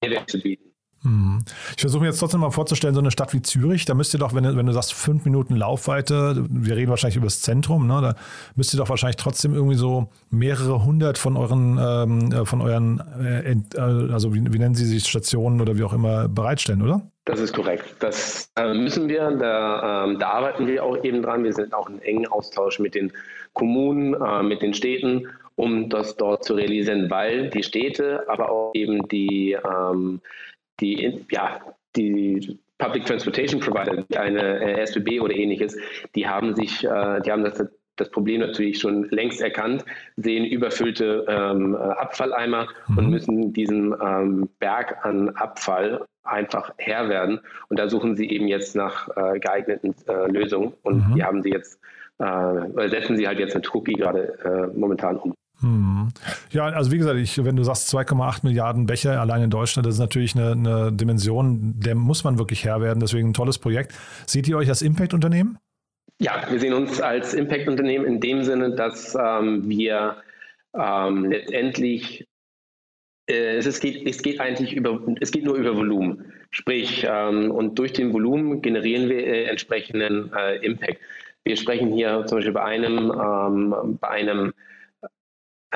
Mehrwert 0.00 0.30
zu 0.30 0.40
bieten. 0.40 0.65
Hm. 1.06 1.38
Ich 1.76 1.80
versuche 1.82 2.02
mir 2.02 2.08
jetzt 2.08 2.18
trotzdem 2.18 2.40
mal 2.40 2.50
vorzustellen, 2.50 2.92
so 2.92 3.00
eine 3.00 3.12
Stadt 3.12 3.32
wie 3.32 3.40
Zürich, 3.40 3.84
da 3.84 3.94
müsst 3.94 4.12
ihr 4.12 4.18
doch, 4.18 4.34
wenn, 4.34 4.42
du, 4.42 4.56
wenn 4.56 4.66
du 4.66 4.72
sagst, 4.72 4.92
fünf 4.92 5.24
Minuten 5.24 5.54
Laufweite, 5.54 6.44
wir 6.50 6.74
reden 6.74 6.90
wahrscheinlich 6.90 7.16
über 7.16 7.26
das 7.26 7.42
Zentrum, 7.42 7.86
ne, 7.86 8.00
da 8.02 8.14
müsst 8.56 8.74
ihr 8.74 8.78
doch 8.78 8.88
wahrscheinlich 8.88 9.16
trotzdem 9.16 9.54
irgendwie 9.54 9.76
so 9.76 10.08
mehrere 10.30 10.84
hundert 10.84 11.16
von 11.16 11.36
euren, 11.36 11.78
ähm, 11.80 12.32
äh, 12.32 12.44
von 12.44 12.60
euren, 12.60 13.00
äh, 13.20 13.52
äh, 13.52 14.12
also 14.12 14.34
wie, 14.34 14.52
wie, 14.52 14.58
nennen 14.58 14.74
sie 14.74 14.84
sich, 14.84 15.06
Stationen 15.06 15.60
oder 15.60 15.78
wie 15.78 15.84
auch 15.84 15.92
immer 15.92 16.28
bereitstellen, 16.28 16.82
oder? 16.82 17.02
Das 17.24 17.38
ist 17.38 17.54
korrekt. 17.54 17.84
Das 18.00 18.50
äh, 18.56 18.74
müssen 18.74 19.08
wir, 19.08 19.30
da, 19.30 20.04
ähm, 20.04 20.18
da, 20.18 20.28
arbeiten 20.30 20.66
wir 20.66 20.82
auch 20.82 21.02
eben 21.04 21.22
dran. 21.22 21.44
Wir 21.44 21.52
sind 21.52 21.72
auch 21.72 21.88
in 21.88 22.00
engen 22.02 22.26
Austausch 22.26 22.80
mit 22.80 22.96
den 22.96 23.12
Kommunen, 23.52 24.14
äh, 24.14 24.42
mit 24.42 24.60
den 24.60 24.74
Städten 24.74 25.28
um 25.58 25.88
das 25.88 26.18
dort 26.18 26.44
zu 26.44 26.52
realisieren, 26.52 27.10
weil 27.10 27.48
die 27.48 27.62
Städte, 27.62 28.28
aber 28.28 28.50
auch 28.50 28.72
eben 28.74 29.08
die, 29.08 29.52
ähm, 29.52 30.20
die, 30.80 31.24
ja, 31.30 31.60
die 31.96 32.58
Public 32.78 33.06
Transportation 33.06 33.60
Provider, 33.60 34.04
eine 34.18 34.60
äh, 34.60 34.80
SBB 34.82 35.20
oder 35.20 35.34
ähnliches, 35.34 35.76
die 36.14 36.28
haben 36.28 36.54
sich, 36.54 36.84
äh, 36.84 37.20
die 37.22 37.32
haben 37.32 37.44
das, 37.44 37.64
das 37.96 38.10
Problem 38.10 38.40
natürlich 38.40 38.78
schon 38.78 39.08
längst 39.10 39.40
erkannt, 39.40 39.84
sehen 40.16 40.44
überfüllte 40.44 41.24
ähm, 41.28 41.74
Abfalleimer 41.74 42.68
mhm. 42.88 42.98
und 42.98 43.10
müssen 43.10 43.52
diesen 43.54 43.94
ähm, 44.02 44.48
Berg 44.58 45.04
an 45.04 45.30
Abfall 45.30 46.04
einfach 46.24 46.72
Herr 46.76 47.08
werden. 47.08 47.40
Und 47.68 47.78
da 47.78 47.88
suchen 47.88 48.16
sie 48.16 48.28
eben 48.28 48.48
jetzt 48.48 48.76
nach 48.76 49.08
äh, 49.16 49.38
geeigneten 49.38 49.94
äh, 50.08 50.30
Lösungen 50.30 50.74
und 50.82 51.08
mhm. 51.08 51.14
die 51.14 51.24
haben 51.24 51.42
sie 51.42 51.50
jetzt, 51.50 51.80
äh, 52.18 52.88
setzen 52.88 53.16
sie 53.16 53.26
halt 53.26 53.38
jetzt 53.38 53.54
mit 53.54 53.74
Cookie 53.74 53.94
gerade 53.94 54.38
äh, 54.44 54.78
momentan 54.78 55.16
um. 55.16 55.34
Ja, 56.50 56.64
also 56.66 56.92
wie 56.92 56.98
gesagt, 56.98 57.18
ich, 57.18 57.42
wenn 57.42 57.56
du 57.56 57.62
sagst 57.62 57.94
2,8 57.94 58.40
Milliarden 58.42 58.86
Becher 58.86 59.20
allein 59.20 59.42
in 59.42 59.50
Deutschland, 59.50 59.86
das 59.86 59.94
ist 59.94 60.00
natürlich 60.00 60.34
eine, 60.34 60.52
eine, 60.52 60.92
Dimension, 60.92 61.74
der 61.78 61.94
muss 61.94 62.24
man 62.24 62.38
wirklich 62.38 62.64
Herr 62.64 62.80
werden. 62.82 63.00
Deswegen 63.00 63.30
ein 63.30 63.34
tolles 63.34 63.58
Projekt. 63.58 63.94
Seht 64.26 64.48
ihr 64.48 64.56
euch 64.58 64.68
als 64.68 64.82
Impact-Unternehmen? 64.82 65.58
Ja, 66.18 66.46
wir 66.50 66.60
sehen 66.60 66.74
uns 66.74 67.00
als 67.00 67.34
Impact-Unternehmen 67.34 68.04
in 68.04 68.20
dem 68.20 68.42
Sinne, 68.44 68.74
dass 68.74 69.14
ähm, 69.14 69.68
wir 69.68 70.16
ähm, 70.74 71.24
letztendlich 71.24 72.26
äh, 73.28 73.56
es, 73.56 73.80
geht, 73.80 74.06
es 74.06 74.22
geht 74.22 74.40
eigentlich 74.40 74.74
über, 74.74 75.00
es 75.20 75.30
geht 75.32 75.44
nur 75.44 75.56
über 75.56 75.76
Volumen. 75.76 76.32
Sprich, 76.50 77.06
ähm, 77.08 77.50
und 77.50 77.78
durch 77.78 77.92
den 77.92 78.12
Volumen 78.12 78.62
generieren 78.62 79.08
wir 79.08 79.26
äh, 79.26 79.44
entsprechenden 79.44 80.32
äh, 80.34 80.56
Impact. 80.64 81.00
Wir 81.44 81.56
sprechen 81.56 81.92
hier 81.92 82.24
zum 82.26 82.38
Beispiel 82.38 82.54
bei 82.54 82.64
einem, 82.64 83.10
ähm, 83.10 83.98
bei 84.00 84.08
einem 84.08 84.52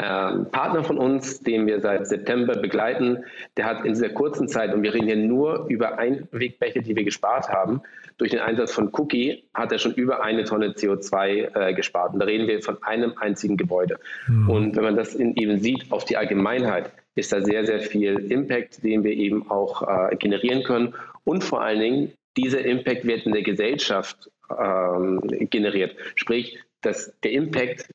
ähm, 0.03 0.47
Partner 0.51 0.85
von 0.85 0.99
uns, 0.99 1.41
den 1.41 1.67
wir 1.67 1.81
seit 1.81 2.07
September 2.07 2.57
begleiten, 2.57 3.25
der 3.57 3.67
hat 3.67 3.85
in 3.85 3.93
dieser 3.93 4.11
kurzen 4.11 4.49
Zeit, 4.49 4.75
und 4.75 4.83
wir 4.83 4.95
reden 4.95 5.07
hier 5.07 5.17
nur 5.17 5.67
über 5.69 5.99
Einwegbecher, 5.99 6.81
die 6.81 6.97
wir 6.97 7.05
gespart 7.05 7.49
haben, 7.49 7.83
durch 8.21 8.33
den 8.33 8.41
Einsatz 8.41 8.73
von 8.73 8.91
Cookie 8.93 9.45
hat 9.55 9.73
er 9.73 9.79
schon 9.79 9.95
über 9.95 10.23
eine 10.23 10.45
Tonne 10.45 10.73
CO2 10.73 11.57
äh, 11.57 11.75
gespart. 11.75 12.13
Und 12.13 12.21
da 12.21 12.27
reden 12.27 12.47
wir 12.49 12.61
von 12.61 12.83
einem 12.83 13.15
einzigen 13.19 13.57
Gebäude. 13.57 13.99
Mhm. 14.29 14.51
Und 14.51 14.77
wenn 14.77 14.85
man 14.85 14.97
das 14.97 15.15
in, 15.15 15.35
eben 15.37 15.59
sieht 15.59 15.91
auf 15.91 16.05
die 16.05 16.19
Allgemeinheit, 16.19 16.93
ist 17.15 17.33
da 17.33 17.41
sehr, 17.41 17.65
sehr 17.65 17.81
viel 17.81 18.31
Impact, 18.31 18.85
den 18.85 19.05
wir 19.05 19.13
eben 19.13 19.51
auch 19.51 20.11
äh, 20.11 20.17
generieren 20.17 20.65
können. 20.65 20.95
Und 21.25 21.45
vor 21.45 21.63
allen 21.63 21.81
Dingen, 21.81 22.13
dieser 22.37 22.63
Impact 22.63 23.07
wird 23.07 23.25
in 23.25 23.33
der 23.33 23.43
Gesellschaft 23.43 24.31
ähm, 24.51 25.21
generiert. 25.49 25.97
Sprich, 26.15 26.59
dass 26.83 27.15
der 27.23 27.33
Impact 27.33 27.89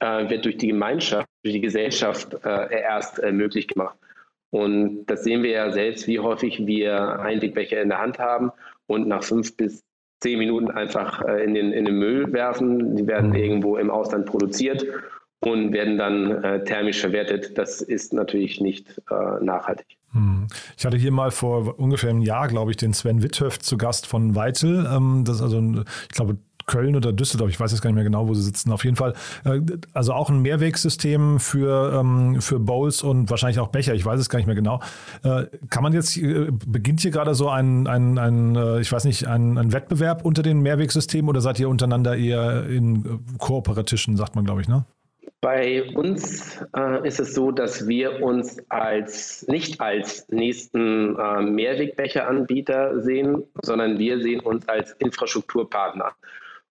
wird 0.00 0.44
durch 0.44 0.56
die 0.58 0.68
Gemeinschaft, 0.68 1.28
durch 1.42 1.54
die 1.54 1.60
Gesellschaft 1.60 2.34
äh, 2.44 2.80
erst 2.82 3.18
äh, 3.18 3.32
möglich 3.32 3.68
gemacht. 3.68 3.96
Und 4.50 5.06
das 5.06 5.24
sehen 5.24 5.42
wir 5.42 5.50
ja 5.50 5.70
selbst, 5.70 6.06
wie 6.06 6.18
häufig 6.18 6.66
wir 6.66 7.20
Einwegbecher 7.20 7.82
in 7.82 7.90
der 7.90 7.98
Hand 7.98 8.18
haben 8.18 8.50
und 8.86 9.06
nach 9.06 9.22
fünf 9.22 9.56
bis 9.56 9.82
zehn 10.20 10.38
Minuten 10.38 10.70
einfach 10.70 11.22
äh, 11.22 11.44
in, 11.44 11.54
den, 11.54 11.72
in 11.72 11.84
den 11.84 11.98
Müll 11.98 12.32
werfen. 12.32 12.96
Die 12.96 13.06
werden 13.06 13.34
irgendwo 13.34 13.76
im 13.76 13.90
Ausland 13.90 14.26
produziert 14.26 14.84
und 15.40 15.72
werden 15.72 15.98
dann 15.98 16.42
äh, 16.42 16.64
thermisch 16.64 17.00
verwertet. 17.00 17.56
Das 17.56 17.80
ist 17.80 18.12
natürlich 18.12 18.60
nicht 18.60 19.00
äh, 19.10 19.44
nachhaltig. 19.44 19.86
Hm. 20.12 20.46
Ich 20.76 20.86
hatte 20.86 20.96
hier 20.96 21.12
mal 21.12 21.30
vor 21.30 21.78
ungefähr 21.78 22.10
einem 22.10 22.22
Jahr, 22.22 22.48
glaube 22.48 22.70
ich, 22.70 22.76
den 22.78 22.94
Sven 22.94 23.22
Witthöft 23.22 23.62
zu 23.62 23.76
Gast 23.76 24.06
von 24.06 24.34
Weitel. 24.34 24.88
Ähm, 24.90 25.24
das 25.24 25.36
ist 25.36 25.42
also, 25.42 25.60
ich 26.08 26.14
glaube, 26.14 26.38
Köln 26.68 26.94
oder 26.94 27.12
Düsseldorf, 27.12 27.50
ich 27.50 27.58
weiß 27.58 27.72
jetzt 27.72 27.80
gar 27.80 27.90
nicht 27.90 27.96
mehr 27.96 28.04
genau, 28.04 28.28
wo 28.28 28.34
sie 28.34 28.42
sitzen. 28.42 28.70
Auf 28.70 28.84
jeden 28.84 28.96
Fall, 28.96 29.14
äh, 29.44 29.60
also 29.92 30.12
auch 30.12 30.30
ein 30.30 30.40
Mehrwegsystem 30.42 31.40
für, 31.40 31.98
ähm, 31.98 32.40
für 32.40 32.60
Bowls 32.60 33.02
und 33.02 33.28
wahrscheinlich 33.30 33.58
auch 33.58 33.68
Becher, 33.68 33.94
ich 33.94 34.06
weiß 34.06 34.20
es 34.20 34.28
gar 34.28 34.38
nicht 34.38 34.46
mehr 34.46 34.54
genau. 34.54 34.80
Äh, 35.24 35.46
kann 35.70 35.82
man 35.82 35.92
jetzt, 35.92 36.16
äh, 36.16 36.52
beginnt 36.66 37.00
hier 37.00 37.10
gerade 37.10 37.34
so 37.34 37.48
ein, 37.48 37.88
ein, 37.88 38.18
ein 38.18 38.80
ich 38.80 38.92
weiß 38.92 39.04
nicht, 39.04 39.26
ein, 39.26 39.58
ein 39.58 39.72
Wettbewerb 39.72 40.24
unter 40.24 40.42
den 40.42 40.60
Mehrwegsystemen 40.60 41.28
oder 41.28 41.40
seid 41.40 41.58
ihr 41.58 41.68
untereinander 41.68 42.16
eher 42.16 42.68
in 42.68 43.24
Kooperatischen, 43.38 44.16
sagt 44.16 44.36
man, 44.36 44.44
glaube 44.44 44.60
ich, 44.60 44.68
ne? 44.68 44.84
Bei 45.40 45.84
uns 45.94 46.60
äh, 46.76 47.06
ist 47.06 47.20
es 47.20 47.32
so, 47.32 47.52
dass 47.52 47.86
wir 47.86 48.22
uns 48.22 48.58
als 48.70 49.46
nicht 49.46 49.80
als 49.80 50.28
nächsten 50.30 51.16
äh, 51.16 51.42
Mehrwegbecheranbieter 51.42 53.00
sehen, 53.02 53.44
sondern 53.62 54.00
wir 54.00 54.20
sehen 54.20 54.40
uns 54.40 54.68
als 54.68 54.92
Infrastrukturpartner. 54.98 56.12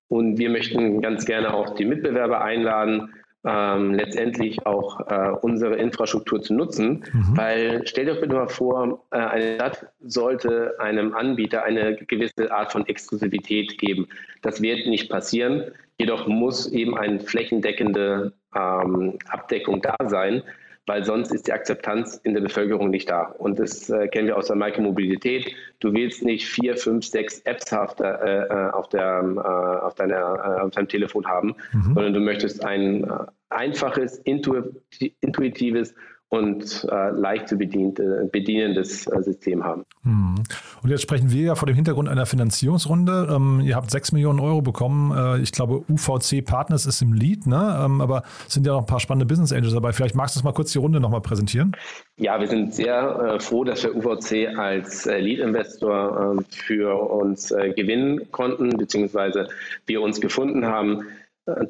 Und 0.09 0.37
wir 0.37 0.49
möchten 0.49 1.01
ganz 1.01 1.25
gerne 1.25 1.53
auch 1.53 1.75
die 1.75 1.85
Mitbewerber 1.85 2.41
einladen, 2.41 3.13
ähm, 3.45 3.93
letztendlich 3.93 4.65
auch 4.65 4.99
äh, 5.09 5.29
unsere 5.41 5.75
Infrastruktur 5.75 6.41
zu 6.41 6.53
nutzen. 6.53 7.05
Mhm. 7.13 7.37
Weil 7.37 7.81
stell 7.85 8.05
dir 8.05 8.15
bitte 8.15 8.35
mal 8.35 8.49
vor, 8.49 9.05
äh, 9.11 9.17
eine 9.17 9.55
Stadt 9.55 9.87
sollte 10.01 10.75
einem 10.79 11.13
Anbieter 11.13 11.63
eine 11.63 11.95
gewisse 11.95 12.51
Art 12.51 12.71
von 12.71 12.85
Exklusivität 12.87 13.77
geben. 13.77 14.07
Das 14.41 14.61
wird 14.61 14.87
nicht 14.87 15.09
passieren. 15.09 15.63
Jedoch 15.99 16.27
muss 16.27 16.71
eben 16.71 16.97
eine 16.97 17.19
flächendeckende 17.19 18.33
ähm, 18.55 19.17
Abdeckung 19.29 19.81
da 19.81 19.95
sein, 20.07 20.43
weil 20.87 21.03
sonst 21.03 21.31
ist 21.33 21.47
die 21.47 21.53
Akzeptanz 21.53 22.19
in 22.23 22.33
der 22.33 22.41
Bevölkerung 22.41 22.89
nicht 22.89 23.09
da. 23.09 23.23
Und 23.37 23.59
das 23.59 23.89
äh, 23.89 24.07
kennen 24.07 24.27
wir 24.27 24.37
aus 24.37 24.47
der 24.47 24.55
Micromobilität. 24.55 25.53
Du 25.79 25.93
willst 25.93 26.23
nicht 26.23 26.47
vier, 26.47 26.77
fünf, 26.77 27.05
sechs 27.05 27.39
Apps 27.41 27.71
auf, 27.73 27.95
der, 27.95 28.49
äh, 28.49 28.75
auf, 28.75 28.87
der, 28.89 29.21
äh, 29.21 29.85
auf, 29.85 29.95
deiner, 29.95 30.15
äh, 30.15 30.61
auf 30.61 30.71
deinem 30.71 30.87
Telefon 30.87 31.27
haben, 31.27 31.55
mhm. 31.73 31.93
sondern 31.93 32.13
du 32.13 32.19
möchtest 32.21 32.63
ein 32.63 33.03
äh, 33.03 33.09
einfaches, 33.49 34.17
intuitives 34.19 35.93
und 36.29 36.85
äh, 36.91 37.09
leicht 37.11 37.47
zu 37.47 37.57
bediente, 37.57 38.29
bedienendes 38.31 39.07
äh, 39.07 39.23
System 39.23 39.63
haben. 39.63 39.85
Hm. 40.03 40.35
Und 40.83 40.89
jetzt 40.89 41.01
sprechen 41.01 41.31
wir 41.31 41.41
ja 41.41 41.55
vor 41.55 41.67
dem 41.67 41.75
Hintergrund 41.75 42.09
einer 42.09 42.25
Finanzierungsrunde. 42.25 43.29
Ähm, 43.31 43.61
ihr 43.63 43.75
habt 43.75 43.89
6 43.89 44.11
Millionen 44.11 44.39
Euro 44.39 44.61
bekommen. 44.61 45.15
Äh, 45.15 45.41
ich 45.41 45.53
glaube, 45.53 45.83
UVC 45.89 46.43
Partners 46.45 46.85
ist 46.85 47.01
im 47.01 47.13
Lead, 47.13 47.47
ne? 47.47 47.79
Ähm, 47.83 48.01
aber 48.01 48.23
es 48.45 48.53
sind 48.53 48.65
ja 48.65 48.73
noch 48.73 48.81
ein 48.81 48.85
paar 48.85 48.99
spannende 48.99 49.25
Business 49.25 49.53
Angels 49.53 49.73
dabei. 49.73 49.93
Vielleicht 49.93 50.15
magst 50.15 50.35
du 50.35 50.39
uns 50.39 50.43
mal 50.43 50.51
kurz 50.51 50.73
die 50.73 50.79
Runde 50.79 50.99
nochmal 50.99 51.21
präsentieren. 51.21 51.75
Ja, 52.17 52.39
wir 52.39 52.47
sind 52.47 52.73
sehr 52.73 53.35
äh, 53.35 53.39
froh, 53.39 53.63
dass 53.63 53.83
wir 53.83 53.95
UVC 53.95 54.57
als 54.57 55.05
äh, 55.05 55.19
Lead-Investor 55.19 56.35
ähm, 56.37 56.45
für 56.49 56.93
uns 57.09 57.51
äh, 57.51 57.71
gewinnen 57.73 58.31
konnten, 58.31 58.69
beziehungsweise 58.75 59.47
wir 59.85 60.01
uns 60.01 60.19
gefunden 60.19 60.65
haben. 60.65 61.03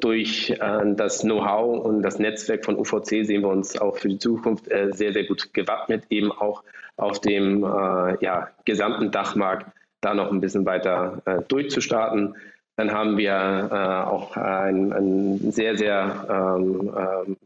Durch 0.00 0.50
äh, 0.50 0.94
das 0.94 1.20
Know-how 1.20 1.84
und 1.84 2.02
das 2.02 2.18
Netzwerk 2.18 2.64
von 2.64 2.76
UVC 2.76 3.24
sehen 3.24 3.42
wir 3.42 3.48
uns 3.48 3.80
auch 3.80 3.96
für 3.96 4.08
die 4.08 4.18
Zukunft 4.18 4.68
äh, 4.70 4.90
sehr, 4.92 5.12
sehr 5.12 5.24
gut 5.24 5.54
gewappnet, 5.54 6.04
eben 6.10 6.32
auch 6.32 6.64
auf 6.96 7.20
dem 7.20 7.62
äh, 7.62 8.24
ja, 8.24 8.48
gesamten 8.64 9.10
Dachmarkt 9.10 9.66
da 10.00 10.14
noch 10.14 10.30
ein 10.30 10.40
bisschen 10.40 10.64
weiter 10.64 11.22
durchzustarten. 11.48 12.36
Dann 12.76 12.92
haben 12.92 13.18
wir 13.18 14.06
auch 14.08 14.36
einen, 14.36 14.92
einen 14.92 15.50
sehr, 15.50 15.76
sehr 15.76 16.24
ähm, 16.30 16.94
ähm, 16.96 17.36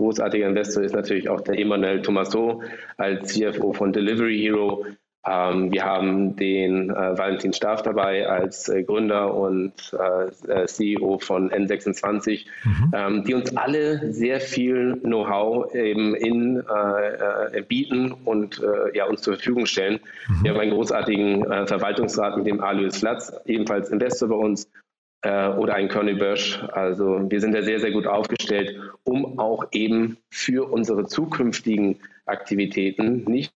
großartiger 0.00 0.48
Investor 0.48 0.82
ist 0.82 0.94
natürlich 0.94 1.28
auch 1.28 1.42
der 1.42 1.58
Emmanuel 1.58 2.00
Tomaso 2.00 2.62
als 2.96 3.34
CFO 3.34 3.74
von 3.74 3.92
Delivery 3.92 4.38
Hero, 4.38 4.86
ähm, 5.26 5.70
wir 5.70 5.84
haben 5.84 6.34
den 6.36 6.88
äh, 6.88 7.18
Valentin 7.18 7.52
Staff 7.52 7.82
dabei 7.82 8.26
als 8.26 8.70
äh, 8.70 8.82
Gründer 8.82 9.34
und 9.34 9.72
äh, 9.92 10.52
äh 10.62 10.66
CEO 10.66 11.18
von 11.18 11.50
N26, 11.50 12.46
mhm. 12.64 12.92
ähm, 12.94 13.24
die 13.24 13.34
uns 13.34 13.54
alle 13.54 14.12
sehr 14.12 14.40
viel 14.40 14.98
Know-how 15.02 15.74
eben 15.74 16.14
in 16.14 16.56
äh, 16.56 17.58
äh, 17.58 17.62
bieten 17.62 18.12
und 18.24 18.62
ja, 18.94 19.06
uns 19.06 19.22
zur 19.22 19.34
Verfügung 19.34 19.66
stellen. 19.66 20.00
Mhm. 20.28 20.44
Wir 20.44 20.50
haben 20.52 20.60
einen 20.60 20.70
großartigen 20.72 21.44
Verwaltungsrat 21.66 22.36
mit 22.36 22.46
dem 22.46 22.60
Alois 22.60 22.98
Flatz, 22.98 23.32
ebenfalls 23.46 23.90
Investor 23.90 24.28
bei 24.28 24.34
uns, 24.34 24.68
oder 25.22 25.74
ein 25.74 25.88
Conny 25.88 26.14
Bösch. 26.14 26.62
Also 26.72 27.30
wir 27.30 27.40
sind 27.40 27.54
da 27.54 27.62
sehr, 27.62 27.78
sehr 27.80 27.92
gut 27.92 28.06
aufgestellt, 28.06 28.78
um 29.04 29.38
auch 29.38 29.64
eben 29.72 30.16
für 30.30 30.70
unsere 30.70 31.06
zukünftigen 31.06 32.00
Aktivitäten 32.26 33.24
nicht 33.24 33.52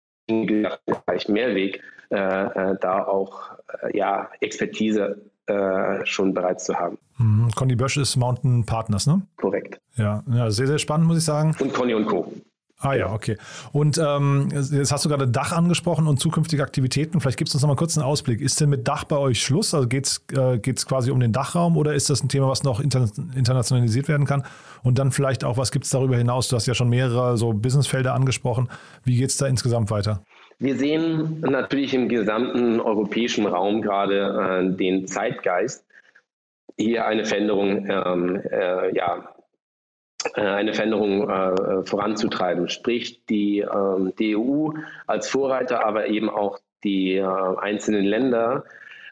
Bereich 0.86 1.28
Mehrweg 1.28 1.82
äh, 2.10 2.16
äh, 2.16 2.76
da 2.80 3.04
auch 3.04 3.52
äh, 3.82 3.96
ja, 3.96 4.28
Expertise 4.40 5.20
äh, 5.46 6.04
schon 6.04 6.34
bereits 6.34 6.64
zu 6.64 6.74
haben. 6.74 6.98
Mhm. 7.18 7.50
Conny 7.54 7.76
Bösch 7.76 7.96
ist 7.96 8.16
Mountain 8.16 8.64
Partners, 8.64 9.06
ne? 9.06 9.22
Korrekt. 9.36 9.80
Ja, 9.96 10.22
ja, 10.32 10.50
sehr, 10.50 10.66
sehr 10.66 10.78
spannend, 10.78 11.06
muss 11.06 11.18
ich 11.18 11.24
sagen. 11.24 11.54
Und 11.58 11.72
Conny 11.72 11.94
und 11.94 12.06
Co. 12.06 12.32
Ah 12.82 12.94
ja, 12.94 13.12
okay. 13.12 13.36
Und 13.72 13.98
ähm, 13.98 14.48
jetzt 14.52 14.90
hast 14.90 15.04
du 15.04 15.10
gerade 15.10 15.28
Dach 15.28 15.52
angesprochen 15.52 16.06
und 16.06 16.18
zukünftige 16.18 16.62
Aktivitäten. 16.62 17.20
Vielleicht 17.20 17.36
gibst 17.36 17.52
du 17.52 17.58
uns 17.58 17.62
noch 17.62 17.68
mal 17.68 17.76
kurz 17.76 17.98
einen 17.98 18.06
Ausblick. 18.06 18.40
Ist 18.40 18.58
denn 18.58 18.70
mit 18.70 18.88
Dach 18.88 19.04
bei 19.04 19.18
euch 19.18 19.42
Schluss? 19.42 19.74
Also 19.74 19.86
geht 19.86 20.06
es 20.06 20.24
äh, 20.34 20.58
quasi 20.58 21.10
um 21.10 21.20
den 21.20 21.32
Dachraum 21.32 21.76
oder 21.76 21.92
ist 21.92 22.08
das 22.08 22.22
ein 22.22 22.30
Thema, 22.30 22.48
was 22.48 22.62
noch 22.62 22.80
inter 22.80 23.06
internationalisiert 23.36 24.08
werden 24.08 24.26
kann? 24.26 24.44
Und 24.82 24.98
dann 24.98 25.12
vielleicht 25.12 25.44
auch, 25.44 25.58
was 25.58 25.72
gibt 25.72 25.84
es 25.84 25.90
darüber 25.90 26.16
hinaus? 26.16 26.48
Du 26.48 26.56
hast 26.56 26.66
ja 26.66 26.72
schon 26.72 26.88
mehrere 26.88 27.36
so 27.36 27.52
Businessfelder 27.52 28.14
angesprochen. 28.14 28.70
Wie 29.04 29.16
geht 29.16 29.28
es 29.28 29.36
da 29.36 29.46
insgesamt 29.46 29.90
weiter? 29.90 30.24
Wir 30.58 30.76
sehen 30.76 31.40
natürlich 31.40 31.92
im 31.92 32.08
gesamten 32.08 32.80
europäischen 32.80 33.46
Raum 33.46 33.82
gerade 33.82 34.70
äh, 34.72 34.76
den 34.76 35.06
Zeitgeist, 35.06 35.84
hier 36.78 37.04
eine 37.04 37.26
Veränderung 37.26 37.86
ähm, 37.90 38.42
äh, 38.50 38.96
ja, 38.96 39.34
eine 40.34 40.74
Veränderung 40.74 41.28
äh, 41.28 41.84
voranzutreiben. 41.84 42.68
Sprich, 42.68 43.24
die, 43.26 43.60
ähm, 43.60 44.12
die 44.18 44.36
EU 44.36 44.70
als 45.06 45.28
Vorreiter, 45.28 45.84
aber 45.84 46.08
eben 46.08 46.30
auch 46.30 46.58
die 46.84 47.16
äh, 47.16 47.24
einzelnen 47.24 48.04
Länder 48.04 48.64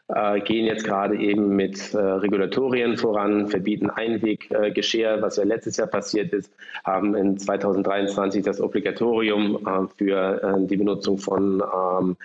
äh, 0.07 0.39
gehen 0.41 0.65
jetzt 0.65 0.85
gerade 0.85 1.15
eben 1.17 1.55
mit 1.55 1.93
äh, 1.93 1.97
Regulatorien 1.97 2.97
voran, 2.97 3.47
verbieten 3.47 3.89
Einweggeschirr, 3.89 5.21
was 5.21 5.37
ja 5.37 5.43
letztes 5.43 5.77
Jahr 5.77 5.87
passiert 5.87 6.33
ist, 6.33 6.51
haben 6.83 7.15
in 7.15 7.37
2023 7.37 8.43
das 8.43 8.59
Obligatorium 8.59 9.89
für 9.97 10.65
die 10.67 10.77
Benutzung 10.77 11.17
von, 11.19 11.61
ähm, 11.61 12.17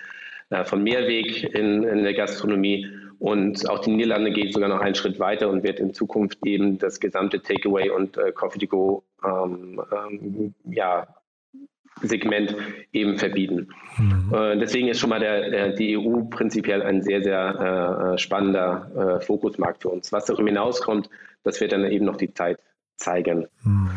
von 0.65 0.83
Mehrweg 0.83 1.43
in, 1.55 1.83
in 1.83 2.03
der 2.03 2.13
Gastronomie 2.13 2.87
und 3.19 3.69
auch 3.69 3.79
die 3.79 3.91
Niederlande 3.91 4.31
geht 4.31 4.53
sogar 4.53 4.69
noch 4.69 4.79
einen 4.79 4.95
Schritt 4.95 5.19
weiter 5.19 5.49
und 5.49 5.63
wird 5.63 5.79
in 5.79 5.93
Zukunft 5.93 6.39
eben 6.45 6.77
das 6.77 6.99
gesamte 6.99 7.41
Takeaway 7.41 7.89
und 7.89 8.17
äh, 8.17 8.31
Coffee 8.31 8.59
to 8.59 8.67
Go 8.67 9.03
ähm, 9.23 9.81
ähm, 9.91 10.53
ja, 10.65 11.07
Segment 12.01 12.55
eben 12.91 13.17
verbieten. 13.17 13.69
Mhm. 13.97 14.33
Äh, 14.33 14.57
deswegen 14.57 14.87
ist 14.89 14.99
schon 14.99 15.09
mal 15.09 15.19
der, 15.19 15.49
der, 15.49 15.69
die 15.69 15.97
EU 15.97 16.23
prinzipiell 16.29 16.81
ein 16.81 17.01
sehr, 17.01 17.23
sehr 17.23 18.13
äh, 18.13 18.17
spannender 18.17 19.17
äh, 19.19 19.25
Fokusmarkt 19.25 19.81
für 19.81 19.89
uns. 19.89 20.11
Was 20.11 20.25
darüber 20.25 20.49
hinauskommt, 20.49 21.09
das 21.43 21.61
wird 21.61 21.71
dann 21.71 21.89
eben 21.89 22.05
noch 22.05 22.17
die 22.17 22.33
Zeit 22.33 22.59
zeigen. 22.97 23.47
Mhm. 23.63 23.89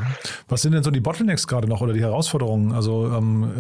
Was 0.49 0.63
sind 0.63 0.73
denn 0.73 0.83
so 0.83 0.91
die 0.91 1.01
Bottlenecks 1.01 1.47
gerade 1.47 1.69
noch 1.69 1.81
oder 1.81 1.93
die 1.93 2.01
Herausforderungen? 2.01 2.73
Also 2.73 3.07
ähm, 3.07 3.53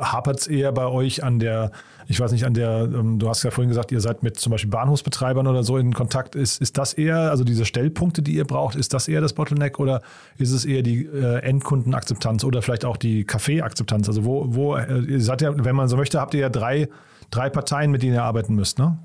hapert 0.00 0.40
es 0.40 0.46
eher 0.46 0.72
bei 0.72 0.86
euch 0.86 1.24
an 1.24 1.38
der, 1.38 1.72
ich 2.06 2.20
weiß 2.20 2.32
nicht, 2.32 2.44
an 2.44 2.54
der, 2.54 2.88
ähm, 2.94 3.18
du 3.18 3.28
hast 3.28 3.42
ja 3.42 3.50
vorhin 3.50 3.68
gesagt, 3.68 3.90
ihr 3.92 4.00
seid 4.00 4.22
mit 4.22 4.38
zum 4.38 4.52
Beispiel 4.52 4.70
Bahnhofsbetreibern 4.70 5.46
oder 5.46 5.62
so 5.64 5.78
in 5.78 5.92
Kontakt. 5.94 6.36
Ist, 6.36 6.60
ist 6.60 6.78
das 6.78 6.94
eher, 6.94 7.30
also 7.30 7.44
diese 7.44 7.64
Stellpunkte, 7.64 8.22
die 8.22 8.34
ihr 8.34 8.44
braucht, 8.44 8.76
ist 8.76 8.94
das 8.94 9.08
eher 9.08 9.20
das 9.20 9.32
Bottleneck 9.32 9.80
oder 9.80 10.00
ist 10.38 10.52
es 10.52 10.64
eher 10.64 10.82
die 10.82 11.06
äh, 11.06 11.40
Endkundenakzeptanz 11.40 12.44
oder 12.44 12.62
vielleicht 12.62 12.84
auch 12.84 12.96
die 12.96 13.24
Kaffeeakzeptanz? 13.24 14.08
Also 14.08 14.24
wo, 14.24 14.54
wo, 14.54 14.76
äh, 14.76 15.00
ihr 15.00 15.20
seid 15.20 15.42
ja, 15.42 15.52
wenn 15.64 15.76
man 15.76 15.88
so 15.88 15.96
möchte, 15.96 16.20
habt 16.20 16.34
ihr 16.34 16.40
ja 16.40 16.50
drei, 16.50 16.88
drei 17.30 17.50
Parteien, 17.50 17.90
mit 17.90 18.02
denen 18.02 18.14
ihr 18.14 18.22
arbeiten 18.22 18.54
müsst, 18.54 18.78
ne? 18.78 18.98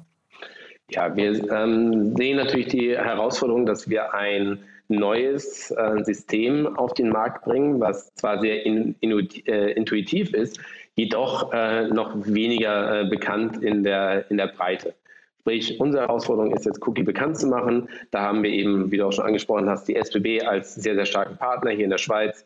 Ja, 0.91 1.15
wir 1.15 1.51
ähm, 1.51 2.15
sehen 2.15 2.37
natürlich 2.37 2.67
die 2.67 2.97
Herausforderung, 2.97 3.67
dass 3.67 3.87
wir 3.89 4.13
ein 4.15 4.57
neues 4.89 5.71
äh, 5.71 6.03
System 6.03 6.75
auf 6.77 6.93
den 6.93 7.09
Markt 7.09 7.45
bringen, 7.45 7.79
was 7.79 8.13
zwar 8.15 8.41
sehr 8.41 8.65
in, 8.65 8.95
in, 8.99 9.11
äh, 9.45 9.71
intuitiv 9.71 10.33
ist, 10.33 10.59
jedoch 10.95 11.53
äh, 11.53 11.87
noch 11.87 12.13
weniger 12.25 13.01
äh, 13.01 13.05
bekannt 13.05 13.63
in 13.63 13.83
der, 13.83 14.29
in 14.29 14.37
der 14.37 14.47
Breite. 14.47 14.93
Sprich, 15.41 15.79
unsere 15.79 16.03
Herausforderung 16.03 16.53
ist 16.53 16.65
jetzt 16.65 16.85
Cookie 16.85 17.03
bekannt 17.03 17.37
zu 17.37 17.47
machen. 17.47 17.87
Da 18.11 18.21
haben 18.21 18.43
wir 18.43 18.51
eben, 18.51 18.91
wie 18.91 18.97
du 18.97 19.05
auch 19.05 19.13
schon 19.13 19.25
angesprochen 19.25 19.69
hast, 19.69 19.87
die 19.87 19.95
SBB 19.95 20.41
als 20.45 20.75
sehr, 20.75 20.95
sehr 20.95 21.05
starken 21.05 21.37
Partner 21.37 21.71
hier 21.71 21.85
in 21.85 21.89
der 21.89 21.97
Schweiz. 21.97 22.45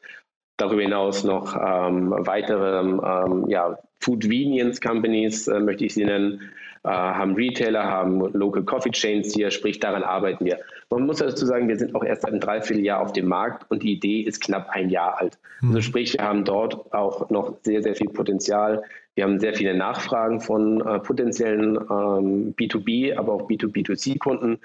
Darüber 0.57 0.83
hinaus 0.83 1.23
noch 1.23 1.55
ähm, 1.55 2.13
weitere 2.19 2.79
ähm, 2.79 3.45
ja, 3.49 3.77
Food 3.99 4.21
Convenience 4.21 4.79
Companies, 4.79 5.47
äh, 5.47 5.59
möchte 5.59 5.85
ich 5.85 5.95
sie 5.95 6.05
nennen, 6.05 6.41
haben 6.89 7.35
Retailer, 7.35 7.83
haben 7.83 8.19
Local 8.33 8.63
Coffee 8.63 8.91
Chains 8.91 9.33
hier, 9.33 9.51
sprich 9.51 9.79
daran 9.79 10.03
arbeiten 10.03 10.45
wir. 10.45 10.59
Man 10.89 11.05
muss 11.05 11.17
dazu 11.17 11.45
sagen, 11.45 11.67
wir 11.67 11.77
sind 11.77 11.95
auch 11.95 12.03
erst 12.03 12.23
seit 12.23 12.31
einem 12.31 12.41
Dreivierteljahr 12.41 13.01
auf 13.01 13.13
dem 13.13 13.27
Markt 13.27 13.69
und 13.71 13.83
die 13.83 13.93
Idee 13.93 14.21
ist 14.21 14.41
knapp 14.41 14.69
ein 14.69 14.89
Jahr 14.89 15.19
alt. 15.19 15.37
Mhm. 15.61 15.69
Also 15.69 15.81
sprich, 15.81 16.13
wir 16.13 16.25
haben 16.25 16.45
dort 16.45 16.93
auch 16.93 17.29
noch 17.29 17.57
sehr, 17.63 17.81
sehr 17.81 17.95
viel 17.95 18.09
Potenzial. 18.09 18.83
Wir 19.15 19.23
haben 19.23 19.39
sehr 19.39 19.53
viele 19.53 19.75
Nachfragen 19.75 20.41
von 20.41 20.81
äh, 20.81 20.99
potenziellen 20.99 21.77
ähm, 21.77 22.53
B2B, 22.55 23.15
aber 23.15 23.33
auch 23.33 23.49
B2B2C-Kunden. 23.49 24.59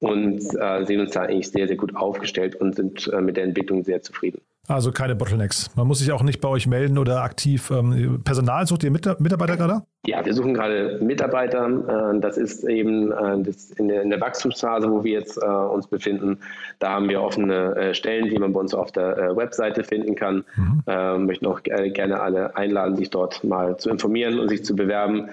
und 0.00 0.40
äh, 0.58 0.84
sehen 0.86 1.00
uns 1.00 1.12
da 1.12 1.22
eigentlich 1.22 1.50
sehr, 1.50 1.66
sehr 1.66 1.76
gut 1.76 1.94
aufgestellt 1.94 2.56
und 2.56 2.74
sind 2.74 3.08
äh, 3.12 3.20
mit 3.20 3.36
der 3.36 3.44
Entwicklung 3.44 3.84
sehr 3.84 4.02
zufrieden. 4.02 4.40
Also 4.70 4.92
keine 4.92 5.16
Bottlenecks. 5.16 5.74
Man 5.74 5.88
muss 5.88 5.98
sich 5.98 6.12
auch 6.12 6.22
nicht 6.22 6.40
bei 6.40 6.48
euch 6.48 6.68
melden 6.68 6.96
oder 6.96 7.22
aktiv 7.22 7.72
ähm, 7.72 8.22
Personal. 8.22 8.66
Sucht 8.68 8.84
ihr 8.84 8.90
Mitarbeiter 8.92 9.56
gerade? 9.56 9.82
Ja, 10.06 10.24
wir 10.24 10.32
suchen 10.32 10.54
gerade 10.54 11.00
Mitarbeiter. 11.02 12.14
Äh, 12.14 12.20
das 12.20 12.38
ist 12.38 12.62
eben 12.62 13.10
äh, 13.10 13.42
das 13.42 13.70
in, 13.72 13.88
der, 13.88 14.20
Wachstumsphase, 14.20 14.88
wo 14.88 15.02
wir 15.02 15.12
jetzt 15.12 15.38
äh, 15.42 15.46
uns 15.46 15.88
befinden. 15.88 16.38
Da 16.78 16.90
haben 16.90 17.08
wir 17.08 17.20
offene 17.20 17.94
Stellen, 17.94 18.30
die 18.30 18.38
man 18.38 18.52
bei 18.52 18.60
uns 18.60 18.72
auf 18.72 18.92
der 18.92 19.36
Webseite 19.36 19.82
finden 19.82 20.14
kann. 20.14 20.44
Mhm. 20.56 21.26
Möchten 21.26 21.46
auch 21.46 21.62
gerne 21.62 22.20
alle 22.20 22.56
einladen, 22.56 22.96
sich 22.96 23.10
dort 23.10 23.42
mal 23.44 23.76
zu 23.76 23.90
informieren 23.90 24.38
und 24.38 24.48
sich 24.48 24.64
zu 24.64 24.76
bewerben. 24.76 25.28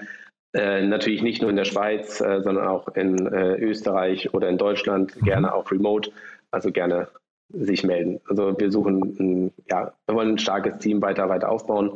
Äh, 0.54 0.86
natürlich 0.86 1.22
nicht 1.22 1.42
nur 1.42 1.50
in 1.50 1.56
der 1.56 1.64
Schweiz, 1.64 2.20
äh, 2.20 2.40
sondern 2.42 2.66
auch 2.66 2.88
in 2.88 3.26
äh, 3.26 3.56
Österreich 3.56 4.32
oder 4.32 4.48
in 4.48 4.56
Deutschland, 4.56 5.14
mhm. 5.20 5.24
gerne 5.24 5.54
auch 5.54 5.70
remote, 5.70 6.10
also 6.50 6.72
gerne 6.72 7.08
sich 7.50 7.84
melden. 7.84 8.20
Also 8.28 8.54
wir 8.58 8.70
suchen, 8.70 9.16
ein, 9.18 9.52
ja, 9.70 9.92
wir 10.06 10.14
wollen 10.14 10.32
ein 10.32 10.38
starkes 10.38 10.78
Team 10.78 11.00
weiter, 11.02 11.28
weiter 11.28 11.50
aufbauen. 11.50 11.92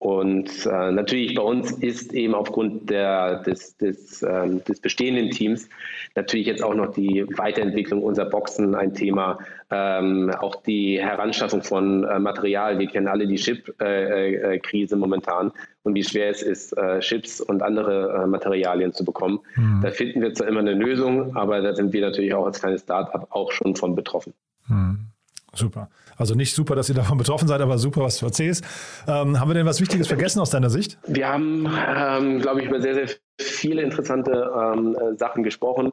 Und 0.00 0.64
äh, 0.64 0.92
natürlich 0.92 1.34
bei 1.34 1.42
uns 1.42 1.72
ist 1.72 2.14
eben 2.14 2.34
aufgrund 2.34 2.88
der, 2.88 3.42
des, 3.42 3.76
des, 3.76 4.22
ähm, 4.22 4.64
des 4.64 4.80
bestehenden 4.80 5.28
Teams 5.28 5.68
natürlich 6.14 6.46
jetzt 6.46 6.62
auch 6.62 6.72
noch 6.72 6.94
die 6.94 7.26
Weiterentwicklung 7.36 8.02
unserer 8.02 8.30
Boxen 8.30 8.74
ein 8.74 8.94
Thema. 8.94 9.38
Ähm, 9.70 10.30
auch 10.40 10.56
die 10.62 10.98
Heranschaffung 10.98 11.62
von 11.62 12.04
äh, 12.04 12.18
Material. 12.18 12.78
Wir 12.78 12.86
kennen 12.86 13.08
alle 13.08 13.26
die 13.26 13.36
Chip-Krise 13.36 14.94
äh, 14.94 14.96
äh 14.96 14.98
momentan 14.98 15.52
und 15.82 15.94
wie 15.94 16.02
schwer 16.02 16.30
es 16.30 16.42
ist, 16.42 16.72
äh, 16.78 17.00
Chips 17.00 17.42
und 17.42 17.62
andere 17.62 18.22
äh, 18.22 18.26
Materialien 18.26 18.94
zu 18.94 19.04
bekommen. 19.04 19.40
Mhm. 19.56 19.80
Da 19.82 19.90
finden 19.90 20.22
wir 20.22 20.32
zwar 20.32 20.48
immer 20.48 20.60
eine 20.60 20.72
Lösung, 20.72 21.36
aber 21.36 21.60
da 21.60 21.74
sind 21.74 21.92
wir 21.92 22.00
natürlich 22.00 22.32
auch 22.32 22.46
als 22.46 22.60
kleines 22.60 22.80
Startup 22.80 23.26
auch 23.28 23.52
schon 23.52 23.76
von 23.76 23.94
betroffen. 23.94 24.32
Mhm. 24.70 25.10
Super. 25.54 25.90
Also 26.16 26.34
nicht 26.34 26.54
super, 26.54 26.76
dass 26.76 26.88
ihr 26.88 26.94
davon 26.94 27.18
betroffen 27.18 27.48
seid, 27.48 27.60
aber 27.60 27.78
super, 27.78 28.02
was 28.02 28.18
du 28.18 28.26
erzählst. 28.26 28.64
Ähm, 29.08 29.40
haben 29.40 29.50
wir 29.50 29.54
denn 29.54 29.66
was 29.66 29.80
Wichtiges 29.80 30.06
vergessen 30.06 30.40
aus 30.40 30.50
deiner 30.50 30.70
Sicht? 30.70 30.98
Wir 31.06 31.28
haben, 31.28 31.66
ähm, 31.66 32.40
glaube 32.40 32.60
ich, 32.60 32.68
über 32.68 32.80
sehr, 32.80 32.94
sehr 32.94 33.08
viele 33.38 33.82
interessante 33.82 34.52
ähm, 34.56 34.96
äh, 34.96 35.16
Sachen 35.16 35.42
gesprochen. 35.42 35.92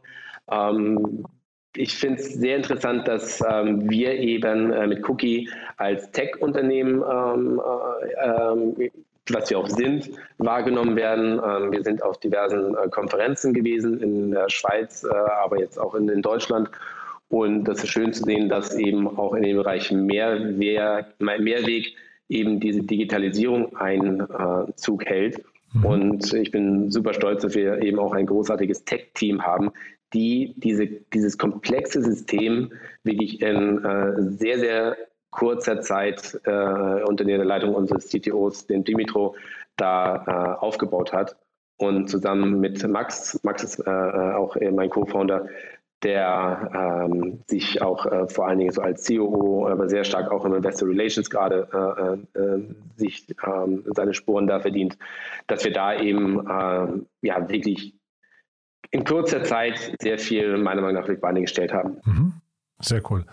Ähm, 0.52 1.26
ich 1.76 1.96
finde 1.96 2.20
es 2.20 2.34
sehr 2.34 2.58
interessant, 2.58 3.08
dass 3.08 3.42
ähm, 3.48 3.90
wir 3.90 4.14
eben 4.14 4.74
äh, 4.74 4.88
mit 4.88 5.08
Cookie 5.10 5.50
als 5.78 6.10
Tech-Unternehmen, 6.12 7.04
ähm, 7.10 7.62
äh, 8.20 8.90
was 9.30 9.50
wir 9.50 9.60
auch 9.60 9.68
sind, 9.68 10.10
wahrgenommen 10.38 10.96
werden. 10.96 11.38
wir 11.72 11.84
sind 11.84 12.02
auf 12.02 12.18
diversen 12.22 12.76
äh, 12.78 12.88
Konferenzen 12.88 13.54
gewesen 13.54 14.00
in 14.00 14.32
der 14.32 14.48
Schweiz, 14.50 15.04
äh, 15.04 15.14
aber 15.14 15.60
jetzt 15.60 15.78
auch 15.78 15.96
in, 15.96 16.08
in 16.08 16.22
Deutschland 16.22 16.72
und 17.30 17.66
das 17.66 17.84
ist 17.84 17.90
schön 17.90 18.14
zu 18.14 18.24
sehen, 18.24 18.50
dass 18.50 18.76
eben 18.76 19.08
auch 19.08 19.34
in 19.34 19.44
dem 19.44 19.58
Bereich 19.58 19.92
Mehrwehr, 19.92 21.08
Mehrweg 21.20 21.94
eben 22.30 22.60
diese 22.60 22.84
Digitalisierung 22.84 23.76
Einzug 23.76 25.06
hält. 25.06 25.44
Mhm. 25.74 25.86
Und 25.86 26.34
ich 26.34 26.52
bin 26.52 26.90
super 26.90 27.14
stolz, 27.14 27.42
dass 27.42 27.56
wir 27.56 27.82
eben 27.82 28.00
auch 28.00 28.14
ein 28.14 28.26
großartiges 28.26 28.86
Tech-Team 28.86 29.42
haben, 29.42 29.72
die 30.14 30.54
diese, 30.58 30.88
dieses 30.88 31.38
komplexe 31.38 32.02
System 32.02 32.72
wirklich 33.04 33.42
in 33.42 33.84
äh, 33.84 34.14
sehr, 34.32 34.60
sehr 34.60 34.98
kurzer 35.32 35.82
Zeit 35.82 36.40
äh, 36.46 37.04
unter 37.04 37.26
der 37.26 37.44
Leitung 37.44 37.76
unseres 37.76 38.08
CTOs, 38.08 38.68
den 38.68 38.86
Dimitro, 38.86 39.36
da 39.76 40.24
äh, 40.26 40.64
aufgebaut 40.64 41.12
hat. 41.12 41.36
Und 41.80 42.10
zusammen 42.10 42.60
mit 42.60 42.86
Max, 42.88 43.40
Max 43.44 43.64
ist 43.64 43.80
äh, 43.80 43.92
äh, 43.92 44.34
auch 44.34 44.56
mein 44.72 44.90
Co-Founder, 44.90 45.48
der 46.04 47.08
ähm, 47.10 47.40
sich 47.48 47.82
auch 47.82 48.06
äh, 48.06 48.28
vor 48.28 48.48
allen 48.48 48.60
Dingen 48.60 48.72
so 48.72 48.82
als 48.82 49.08
COO, 49.08 49.68
aber 49.68 49.90
sehr 49.90 50.04
stark 50.04 50.32
auch 50.32 50.46
im 50.46 50.54
Investor 50.54 50.88
Relations 50.88 51.30
gerade 51.30 51.68
äh, 52.36 52.40
äh, 52.40 52.76
sich 52.96 53.28
ähm, 53.46 53.84
seine 53.96 54.14
Spuren 54.14 54.48
da 54.48 54.60
verdient, 54.60 54.98
dass 55.48 55.64
wir 55.64 55.74
da 55.74 56.00
eben 56.00 56.48
ähm, 56.50 57.08
ja 57.22 57.50
wirklich 57.50 57.96
in 58.92 59.04
kurzer 59.04 59.44
Zeit 59.44 59.96
sehr 60.00 60.20
viel 60.20 60.58
meiner 60.58 60.82
Meinung 60.82 60.96
nach 60.96 61.08
auf 61.08 61.16
die 61.16 61.20
Beine 61.20 61.42
gestellt 61.42 61.74
haben. 61.74 61.98
Mhm. 62.06 62.34
Sehr 62.80 63.02
cool. 63.10 63.26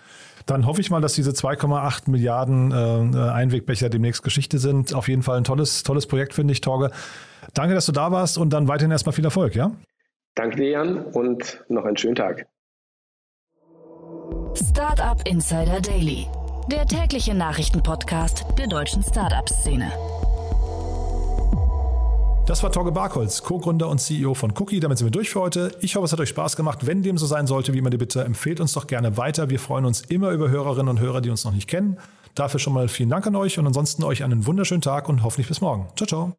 Dann 0.46 0.66
hoffe 0.66 0.80
ich 0.80 0.90
mal, 0.90 1.00
dass 1.00 1.14
diese 1.14 1.30
2,8 1.32 2.10
Milliarden 2.10 2.72
äh, 2.72 3.30
Einwegbecher 3.30 3.90
demnächst 3.90 4.22
Geschichte 4.22 4.58
sind. 4.58 4.94
Auf 4.94 5.08
jeden 5.08 5.22
Fall 5.22 5.36
ein 5.36 5.44
tolles, 5.44 5.82
tolles 5.82 6.06
Projekt, 6.06 6.34
finde 6.34 6.52
ich, 6.52 6.62
Torge. 6.62 6.90
Danke, 7.52 7.74
dass 7.74 7.86
du 7.86 7.92
da 7.92 8.10
warst 8.10 8.38
und 8.38 8.52
dann 8.52 8.68
weiterhin 8.68 8.90
erstmal 8.90 9.12
viel 9.12 9.24
Erfolg, 9.24 9.54
ja? 9.54 9.72
Danke 10.34 10.56
dir, 10.56 10.70
Jan, 10.70 10.98
und 10.98 11.64
noch 11.68 11.84
einen 11.84 11.96
schönen 11.96 12.16
Tag. 12.16 12.46
Startup 14.56 15.20
Insider 15.26 15.80
Daily, 15.80 16.28
der 16.70 16.86
tägliche 16.86 17.34
Nachrichtenpodcast 17.34 18.44
der 18.56 18.68
deutschen 18.68 19.02
Startup-Szene. 19.02 19.90
Das 22.46 22.62
war 22.62 22.70
Torge 22.70 22.92
Barkholz, 22.92 23.42
Co-Gründer 23.42 23.88
und 23.88 23.98
CEO 23.98 24.34
von 24.34 24.52
Cookie. 24.56 24.78
Damit 24.78 24.98
sind 24.98 25.06
wir 25.08 25.10
durch 25.12 25.30
für 25.30 25.40
heute. 25.40 25.76
Ich 25.80 25.96
hoffe, 25.96 26.04
es 26.04 26.12
hat 26.12 26.20
euch 26.20 26.28
Spaß 26.28 26.56
gemacht. 26.56 26.86
Wenn 26.86 27.02
dem 27.02 27.18
so 27.18 27.26
sein 27.26 27.46
sollte, 27.46 27.72
wie 27.72 27.78
immer 27.78 27.90
die 27.90 27.96
Bitte, 27.96 28.22
empfehlt 28.22 28.60
uns 28.60 28.74
doch 28.74 28.86
gerne 28.86 29.16
weiter. 29.16 29.50
Wir 29.50 29.58
freuen 29.58 29.86
uns 29.86 30.02
immer 30.02 30.30
über 30.30 30.50
Hörerinnen 30.50 30.88
und 30.88 31.00
Hörer, 31.00 31.20
die 31.20 31.30
uns 31.30 31.44
noch 31.44 31.52
nicht 31.52 31.68
kennen. 31.68 31.98
Dafür 32.34 32.60
schon 32.60 32.74
mal 32.74 32.88
vielen 32.88 33.08
Dank 33.08 33.26
an 33.26 33.34
euch 33.34 33.58
und 33.58 33.66
ansonsten 33.66 34.04
euch 34.04 34.22
einen 34.22 34.46
wunderschönen 34.46 34.82
Tag 34.82 35.08
und 35.08 35.22
hoffentlich 35.24 35.48
bis 35.48 35.60
morgen. 35.60 35.88
Ciao, 35.96 36.06
ciao. 36.06 36.36